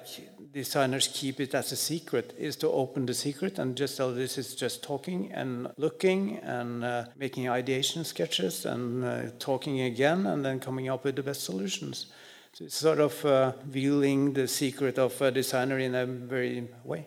designers 0.52 1.08
keep 1.12 1.38
it 1.38 1.54
as 1.54 1.70
a 1.70 1.76
secret 1.76 2.34
is 2.38 2.56
to 2.56 2.68
open 2.70 3.04
the 3.04 3.12
secret 3.12 3.58
and 3.58 3.76
just 3.76 3.98
tell 3.98 4.10
this 4.12 4.38
is 4.38 4.54
just 4.54 4.82
talking 4.82 5.30
and 5.32 5.68
looking 5.76 6.38
and 6.38 6.82
uh, 6.82 7.04
making 7.16 7.48
ideation 7.50 8.04
sketches 8.04 8.64
and 8.64 9.04
uh, 9.04 9.22
talking 9.38 9.82
again 9.82 10.26
and 10.26 10.42
then 10.42 10.58
coming 10.58 10.88
up 10.88 11.04
with 11.04 11.16
the 11.16 11.22
best 11.22 11.44
solutions. 11.44 12.06
So 12.54 12.64
it's 12.64 12.76
sort 12.76 13.00
of 13.00 13.22
uh, 13.24 13.52
revealing 13.66 14.32
the 14.32 14.48
secret 14.48 14.98
of 14.98 15.20
a 15.20 15.30
designer 15.30 15.78
in 15.78 15.94
a 15.94 16.06
very 16.06 16.68
way. 16.84 17.06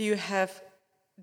Do 0.00 0.06
you 0.06 0.16
have 0.16 0.62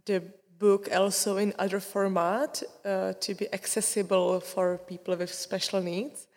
the 0.06 0.22
book 0.60 0.88
also 0.94 1.38
in 1.38 1.52
other 1.58 1.80
format 1.80 2.62
uh, 2.86 3.14
to 3.14 3.34
be 3.34 3.52
accessible 3.52 4.40
for 4.40 4.78
people 4.78 5.16
with 5.16 5.34
special 5.34 5.82
needs? 5.82 6.28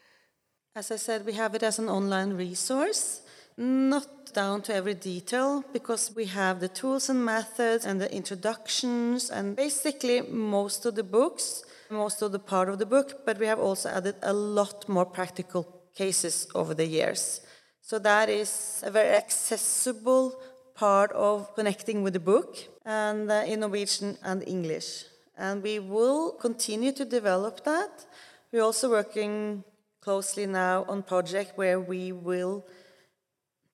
As 0.75 0.91
I 0.91 0.97
said, 0.97 1.27
we 1.27 1.35
have 1.35 1.55
it 1.55 1.63
as 1.63 1.79
an 1.79 1.91
online 1.91 2.33
resource, 2.33 3.21
not 3.59 4.33
down 4.33 4.63
to 4.63 4.75
every 4.75 4.95
detail, 4.95 5.63
because 5.75 6.17
we 6.17 6.25
have 6.25 6.61
the 6.61 6.69
tools 6.69 7.11
and 7.11 7.23
methods 7.23 7.85
and 7.85 8.01
the 8.01 8.11
introductions 8.11 9.29
and 9.29 9.55
basically 9.55 10.23
most 10.23 10.87
of 10.87 10.95
the 10.95 11.05
books, 11.05 11.63
most 11.91 12.23
of 12.23 12.33
the 12.33 12.39
part 12.39 12.71
of 12.71 12.79
the 12.79 12.87
book, 12.87 13.27
but 13.27 13.39
we 13.39 13.45
have 13.45 13.61
also 13.61 13.91
added 13.91 14.15
a 14.23 14.33
lot 14.33 14.89
more 14.89 15.05
practical 15.05 15.83
cases 15.95 16.49
over 16.55 16.73
the 16.73 16.87
years. 16.87 17.43
So 17.83 17.99
that 17.99 18.31
is 18.31 18.83
a 18.87 18.91
very 18.91 19.15
accessible 19.15 20.41
part 20.81 21.13
of 21.13 21.55
connecting 21.55 22.03
with 22.03 22.15
the 22.15 22.25
book 22.33 22.57
and 22.87 23.31
uh, 23.31 23.45
in 23.47 23.61
Norwegian 23.61 24.17
and 24.25 24.43
English. 24.47 25.05
And 25.37 25.63
we 25.63 25.79
will 25.79 26.33
continue 26.47 26.93
to 26.93 27.05
develop 27.05 27.65
that. 27.65 28.07
We're 28.51 28.63
also 28.63 28.89
working 28.89 29.63
closely 30.01 30.47
now 30.47 30.87
on 30.89 31.03
project 31.03 31.59
where 31.59 31.79
we 31.79 32.13
will 32.13 32.65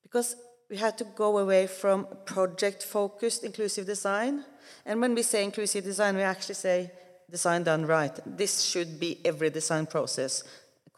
because 0.02 0.34
we 0.68 0.76
had 0.76 0.98
to 0.98 1.04
go 1.04 1.38
away 1.38 1.68
from 1.68 2.06
project 2.24 2.82
focused 2.82 3.44
inclusive 3.44 3.86
design 3.86 4.44
and 4.84 5.00
when 5.00 5.14
we 5.14 5.22
say 5.22 5.44
inclusive 5.44 5.84
design 5.84 6.16
we 6.16 6.22
actually 6.22 6.56
say 6.56 6.90
design 7.30 7.62
done 7.62 7.86
right 7.86 8.18
this 8.26 8.62
should 8.62 8.98
be 8.98 9.20
every 9.24 9.50
design 9.50 9.86
process 9.86 10.42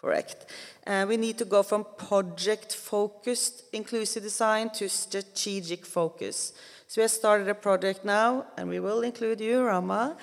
correct 0.01 0.47
uh, 0.89 1.05
we 1.07 1.19
need 1.19 1.37
to 1.37 1.45
go 1.45 1.63
from 1.63 1.85
project 1.99 2.75
focused 2.75 3.65
inclusive 3.73 4.23
design 4.23 4.71
to 4.71 4.89
strategic 4.89 5.85
focus. 5.85 6.55
So 6.87 7.01
we 7.01 7.03
have 7.03 7.11
started 7.11 7.47
a 7.49 7.55
project 7.55 8.07
now 8.07 8.47
and 8.57 8.71
we 8.71 8.81
will 8.81 9.03
include 9.03 9.41
you 9.43 9.63
rama 9.63 10.17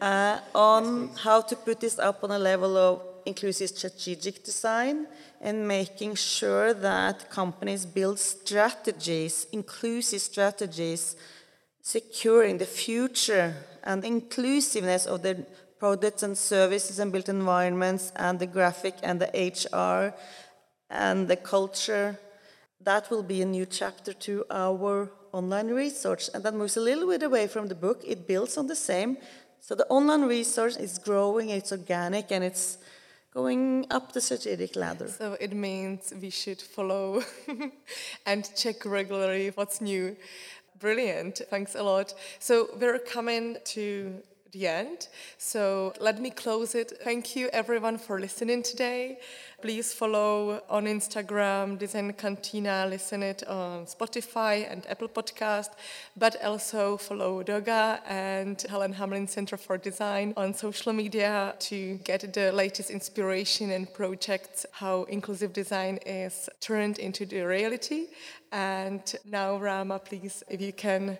uh, 0.00 0.38
on 0.54 1.10
how 1.24 1.40
to 1.40 1.56
put 1.56 1.80
this 1.80 1.98
up 1.98 2.22
on 2.22 2.30
a 2.30 2.38
level 2.38 2.76
of 2.76 3.02
inclusive 3.26 3.70
strategic 3.70 4.44
design 4.44 5.08
and 5.40 5.66
making 5.66 6.14
sure 6.14 6.72
that 6.72 7.28
companies 7.30 7.84
build 7.84 8.20
strategies, 8.20 9.48
inclusive 9.52 10.20
strategies, 10.20 11.16
securing 11.82 12.58
the 12.58 12.66
future 12.66 13.54
and 13.82 14.04
inclusiveness 14.04 15.06
of 15.06 15.22
their 15.22 15.44
products 15.78 16.22
and 16.22 16.36
services 16.36 16.98
and 16.98 17.12
built 17.12 17.28
environments 17.28 18.12
and 18.16 18.38
the 18.38 18.46
graphic 18.46 18.94
and 19.02 19.20
the 19.20 19.30
HR 19.34 20.14
and 20.90 21.28
the 21.28 21.36
culture. 21.36 22.18
That 22.80 23.10
will 23.10 23.22
be 23.22 23.42
a 23.42 23.46
new 23.46 23.66
chapter 23.66 24.12
to 24.12 24.44
our 24.50 25.10
online 25.32 25.68
research, 25.68 26.30
and 26.32 26.42
that 26.44 26.54
moves 26.54 26.76
a 26.76 26.80
little 26.80 27.08
bit 27.08 27.22
away 27.22 27.46
from 27.46 27.66
the 27.68 27.74
book. 27.74 28.02
It 28.06 28.26
builds 28.26 28.56
on 28.56 28.66
the 28.66 28.76
same. 28.76 29.18
So 29.60 29.74
the 29.74 29.86
online 29.88 30.22
research 30.22 30.76
is 30.76 30.98
growing, 30.98 31.50
it's 31.50 31.72
organic, 31.72 32.30
and 32.30 32.44
it's 32.44 32.78
going 33.34 33.86
up 33.90 34.12
the 34.12 34.20
strategic 34.20 34.76
ladder. 34.76 35.08
So 35.08 35.36
it 35.40 35.52
means 35.52 36.12
we 36.20 36.30
should 36.30 36.60
follow 36.60 37.22
and 38.26 38.48
check 38.56 38.84
regularly 38.84 39.50
what's 39.54 39.80
new. 39.80 40.16
Brilliant. 40.78 41.42
Thanks 41.50 41.74
a 41.74 41.82
lot. 41.82 42.14
So 42.38 42.68
we're 42.80 43.00
coming 43.00 43.56
to 43.74 44.22
the 44.52 44.66
end. 44.66 45.08
So 45.36 45.92
let 46.00 46.20
me 46.20 46.30
close 46.30 46.74
it. 46.74 46.92
Thank 47.02 47.36
you 47.36 47.48
everyone 47.52 47.98
for 47.98 48.18
listening 48.18 48.62
today. 48.62 49.18
Please 49.60 49.92
follow 49.92 50.62
on 50.70 50.84
Instagram, 50.84 51.78
Design 51.78 52.12
Cantina, 52.12 52.86
listen 52.88 53.22
it 53.24 53.42
on 53.48 53.86
Spotify 53.86 54.70
and 54.70 54.86
Apple 54.88 55.08
Podcast, 55.08 55.70
but 56.16 56.42
also 56.44 56.96
follow 56.96 57.42
Doga 57.42 58.00
and 58.06 58.62
Helen 58.62 58.94
Hamlyn 58.94 59.28
Center 59.28 59.56
for 59.56 59.76
Design 59.76 60.32
on 60.36 60.54
social 60.54 60.92
media 60.92 61.56
to 61.58 61.96
get 62.04 62.32
the 62.32 62.52
latest 62.52 62.90
inspiration 62.90 63.70
and 63.72 63.92
projects, 63.92 64.64
how 64.70 65.02
inclusive 65.04 65.52
design 65.52 65.98
is 66.06 66.48
turned 66.60 66.98
into 67.00 67.26
the 67.26 67.40
reality. 67.42 68.06
And 68.52 69.02
now, 69.24 69.58
Rama, 69.58 69.98
please, 69.98 70.44
if 70.48 70.60
you 70.60 70.72
can 70.72 71.18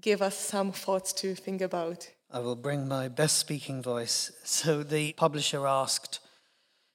give 0.00 0.22
us 0.22 0.36
some 0.36 0.72
thoughts 0.72 1.12
to 1.12 1.34
think 1.34 1.60
about. 1.62 2.08
I 2.34 2.40
will 2.40 2.56
bring 2.56 2.88
my 2.88 3.06
best 3.06 3.38
speaking 3.38 3.80
voice. 3.80 4.32
So 4.42 4.82
the 4.82 5.12
publisher 5.12 5.68
asked 5.68 6.18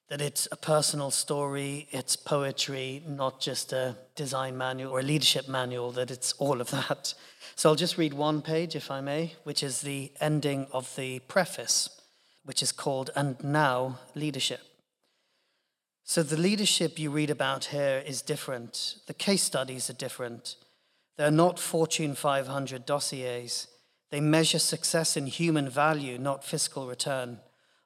that 0.09 0.19
it's 0.19 0.49
a 0.51 0.57
personal 0.57 1.11
story, 1.11 1.87
it's 1.91 2.17
poetry, 2.17 3.03
not 3.07 3.39
just 3.39 3.71
a 3.71 3.95
design 4.15 4.57
manual 4.57 4.91
or 4.91 4.99
a 4.99 5.03
leadership 5.03 5.47
manual, 5.47 5.91
that 5.91 6.11
it's 6.11 6.33
all 6.33 6.59
of 6.59 6.71
that. 6.71 7.13
So 7.55 7.69
I'll 7.69 7.77
just 7.77 7.97
read 7.97 8.13
one 8.13 8.41
page, 8.41 8.75
if 8.75 8.91
I 8.91 8.99
may, 8.99 9.35
which 9.45 9.63
is 9.63 9.79
the 9.79 10.11
ending 10.19 10.67
of 10.73 10.93
the 10.97 11.19
preface, 11.19 12.01
which 12.43 12.61
is 12.61 12.73
called 12.73 13.09
And 13.15 13.41
Now 13.41 13.99
Leadership. 14.15 14.59
So 16.03 16.21
the 16.21 16.35
leadership 16.35 16.99
you 16.99 17.11
read 17.11 17.29
about 17.29 17.65
here 17.65 18.03
is 18.05 18.21
different. 18.21 18.95
The 19.07 19.13
case 19.13 19.43
studies 19.43 19.89
are 19.89 19.93
different. 19.93 20.57
They're 21.15 21.31
not 21.31 21.59
Fortune 21.59 22.13
500 22.13 22.85
dossiers. 22.85 23.67
They 24.11 24.21
measure 24.21 24.59
success 24.59 25.15
in 25.15 25.27
human 25.27 25.69
value, 25.69 26.17
not 26.17 26.43
fiscal 26.43 26.87
return, 26.87 27.39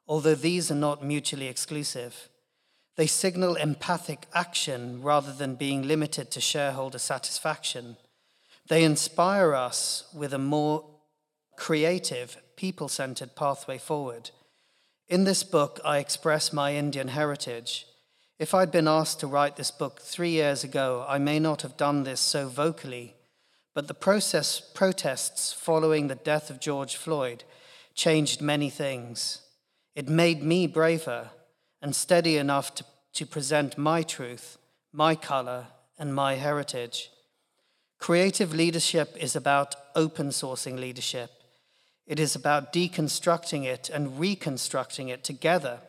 although 0.07 0.36
these 0.36 0.71
are 0.71 0.75
not 0.75 1.03
mutually 1.03 1.47
exclusive. 1.47 2.29
They 2.95 3.07
signal 3.07 3.55
empathic 3.55 4.27
action 4.33 5.01
rather 5.01 5.33
than 5.33 5.55
being 5.55 5.88
limited 5.88 6.31
to 6.31 6.41
shareholder 6.41 6.99
satisfaction. 6.99 7.97
They 8.67 8.83
inspire 8.83 9.53
us 9.53 10.05
with 10.13 10.33
a 10.33 10.38
more 10.38 10.86
creative, 11.57 12.38
people 12.55 12.88
centered 12.88 13.36
pathway 13.36 13.77
forward. 13.77 14.29
In 15.07 15.25
this 15.25 15.43
book, 15.43 15.79
I 15.83 15.97
express 15.97 16.53
my 16.53 16.75
Indian 16.75 17.09
heritage. 17.09 17.86
If 18.39 18.53
I'd 18.53 18.71
been 18.71 18.88
asked 18.88 19.19
to 19.19 19.27
write 19.27 19.57
this 19.57 19.71
book 19.71 19.99
three 19.99 20.31
years 20.31 20.63
ago, 20.63 21.05
I 21.07 21.17
may 21.17 21.39
not 21.39 21.63
have 21.63 21.75
done 21.75 22.03
this 22.03 22.21
so 22.21 22.47
vocally 22.47 23.15
but 23.73 23.88
the 23.88 23.93
process, 23.93 24.62
protests 24.62 25.51
following 25.51 26.07
the 26.07 26.15
death 26.15 26.49
of 26.49 26.59
George 26.59 26.95
Floyd 26.95 27.43
changed 27.95 28.41
many 28.41 28.69
things. 28.69 29.41
It 29.95 30.09
made 30.09 30.43
me 30.43 30.67
braver 30.67 31.31
and 31.81 31.95
steady 31.95 32.38
enough 32.38 32.75
to, 32.75 32.86
to 33.13 33.25
present 33.25 33.77
my 33.77 34.03
truth, 34.03 34.57
my 34.91 35.15
color, 35.15 35.67
and 35.97 36.13
my 36.13 36.36
heritage. 36.36 37.09
Creative 37.99 38.53
leadership 38.53 39.15
is 39.19 39.36
about 39.36 39.75
open 39.95 40.29
sourcing 40.29 40.79
leadership. 40.79 41.31
It 42.05 42.19
is 42.19 42.36
about 42.36 42.73
deconstructing 42.73 43.63
it 43.65 43.89
and 43.89 44.19
reconstructing 44.19 45.09
it 45.09 45.23
together 45.23 45.79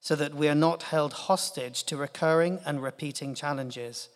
so 0.00 0.16
that 0.16 0.34
we 0.34 0.48
are 0.48 0.54
not 0.54 0.84
held 0.84 1.12
hostage 1.12 1.84
to 1.84 1.96
recurring 1.96 2.60
and 2.64 2.82
repeating 2.82 3.34
challenges. 3.34 4.08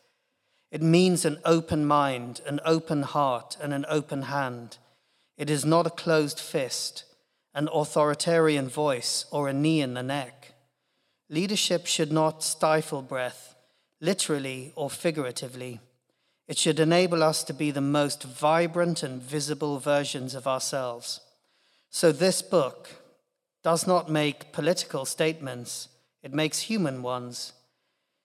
It 0.73 0.81
means 0.81 1.27
an 1.27 1.39
open 1.45 1.85
mind, 1.85 2.41
an 2.47 2.59
open 2.65 3.03
heart, 3.03 3.59
and 3.61 3.75
an 3.75 3.85
open 3.91 4.23
hand. 4.23 4.79
It 5.37 5.51
is 5.51 5.67
not 5.67 5.87
a 5.87 5.91
closed 5.91 6.41
fist, 6.41 7.05
an 7.55 7.69
authoritarian 7.71 8.71
voice, 8.71 9.27
or 9.31 9.49
a 9.49 9.53
knee 9.53 9.83
in 9.83 9.93
the 9.93 10.03
neck. 10.03 10.55
Leadership 11.29 11.87
should 11.87 12.11
not 12.11 12.43
stifle 12.43 13.03
breath, 13.03 13.55
literally 14.01 14.73
or 14.75 14.89
figuratively. 14.89 15.79
It 16.49 16.57
should 16.57 16.81
enable 16.81 17.23
us 17.23 17.45
to 17.45 17.53
be 17.53 17.71
the 17.71 17.83
most 17.83 18.23
vibrant 18.23 19.03
and 19.03 19.21
visible 19.21 19.79
versions 19.79 20.35
of 20.35 20.47
ourselves. 20.47 21.21
So, 21.91 22.13
this 22.13 22.41
book 22.41 22.89
does 23.63 23.87
not 23.87 24.11
make 24.11 24.53
political 24.53 25.05
statements, 25.05 25.89
it 26.23 26.33
makes 26.33 26.61
human 26.61 27.03
ones. 27.03 27.53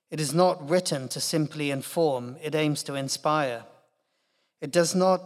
It 0.10 0.20
is 0.20 0.34
not 0.34 0.70
written 0.70 1.10
to 1.10 1.20
simply 1.20 1.70
inform, 1.70 2.38
it 2.42 2.56
aims 2.56 2.82
to 2.84 2.96
inspire. 2.96 3.64
It 4.62 4.72
does 4.72 4.96
not 4.96 5.22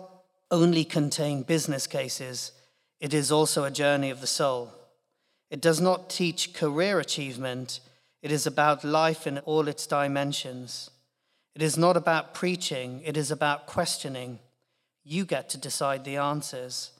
only 0.49 0.83
contain 0.83 1.43
business 1.43 1.85
cases, 1.85 2.51
it 2.99 3.13
is 3.13 3.31
also 3.31 3.63
a 3.63 3.71
journey 3.71 4.09
of 4.09 4.21
the 4.21 4.27
soul. 4.27 4.73
It 5.49 5.61
does 5.61 5.79
not 5.79 6.09
teach 6.09 6.53
career 6.53 6.99
achievement, 6.99 7.79
it 8.21 8.31
is 8.31 8.47
about 8.47 8.83
life 8.83 9.27
in 9.27 9.39
all 9.39 9.67
its 9.67 9.85
dimensions. 9.85 10.89
It 11.55 11.61
is 11.61 11.77
not 11.77 11.97
about 11.97 12.33
preaching, 12.33 13.01
it 13.03 13.17
is 13.17 13.31
about 13.31 13.65
questioning. 13.65 14.39
You 15.03 15.25
get 15.25 15.49
to 15.49 15.57
decide 15.57 16.05
the 16.05 16.17
answers. 16.17 16.91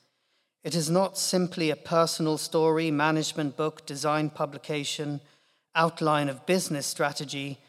It 0.64 0.76
is 0.76 0.90
not 0.90 1.18
simply 1.18 1.70
a 1.70 1.76
personal 1.76 2.38
story, 2.38 2.92
management 2.92 3.58
book, 3.58 3.86
design 3.86 4.30
publication, 4.30 5.22
outline 5.74 6.30
of 6.30 6.46
business 6.46 6.86
strategy 6.86 7.60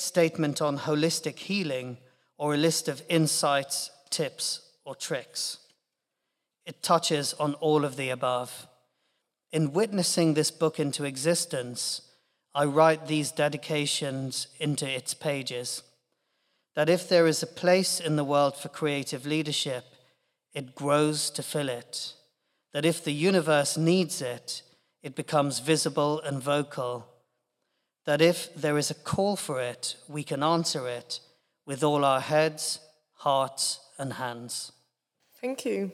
statement 0.00 0.60
on 0.60 0.78
holistic 0.78 1.38
healing 1.38 1.98
or 2.38 2.54
a 2.54 2.58
list 2.58 2.88
of 2.88 3.02
insights, 3.08 3.90
tips, 4.10 4.60
or 4.84 4.94
tricks. 4.94 5.58
It 6.66 6.82
touches 6.82 7.34
on 7.34 7.54
all 7.54 7.84
of 7.84 7.96
the 7.96 8.10
above. 8.10 8.66
In 9.52 9.72
witnessing 9.72 10.34
this 10.34 10.50
book 10.50 10.80
into 10.80 11.04
existence, 11.04 12.02
I 12.54 12.64
write 12.64 13.06
these 13.06 13.32
dedications 13.32 14.48
into 14.58 14.88
its 14.88 15.14
pages. 15.14 15.82
That 16.74 16.88
if 16.88 17.08
there 17.08 17.26
is 17.26 17.42
a 17.42 17.46
place 17.46 18.00
in 18.00 18.16
the 18.16 18.24
world 18.24 18.56
for 18.56 18.68
creative 18.68 19.26
leadership, 19.26 19.84
it 20.52 20.74
grows 20.74 21.30
to 21.30 21.42
fill 21.42 21.68
it. 21.68 22.14
That 22.72 22.84
if 22.84 23.04
the 23.04 23.12
universe 23.12 23.76
needs 23.76 24.20
it, 24.20 24.62
it 25.02 25.14
becomes 25.14 25.60
visible 25.60 26.20
and 26.20 26.42
vocal. 26.42 27.06
That 28.06 28.20
if 28.20 28.54
there 28.54 28.76
is 28.76 28.90
a 28.90 28.94
call 28.94 29.36
for 29.36 29.60
it, 29.60 29.96
we 30.08 30.24
can 30.24 30.42
answer 30.42 30.86
it 30.88 31.20
with 31.66 31.82
all 31.82 32.04
our 32.04 32.20
heads, 32.20 32.80
hearts, 33.14 33.80
and 33.98 34.14
hands. 34.14 34.72
Thank 35.40 35.64
you. 35.64 35.92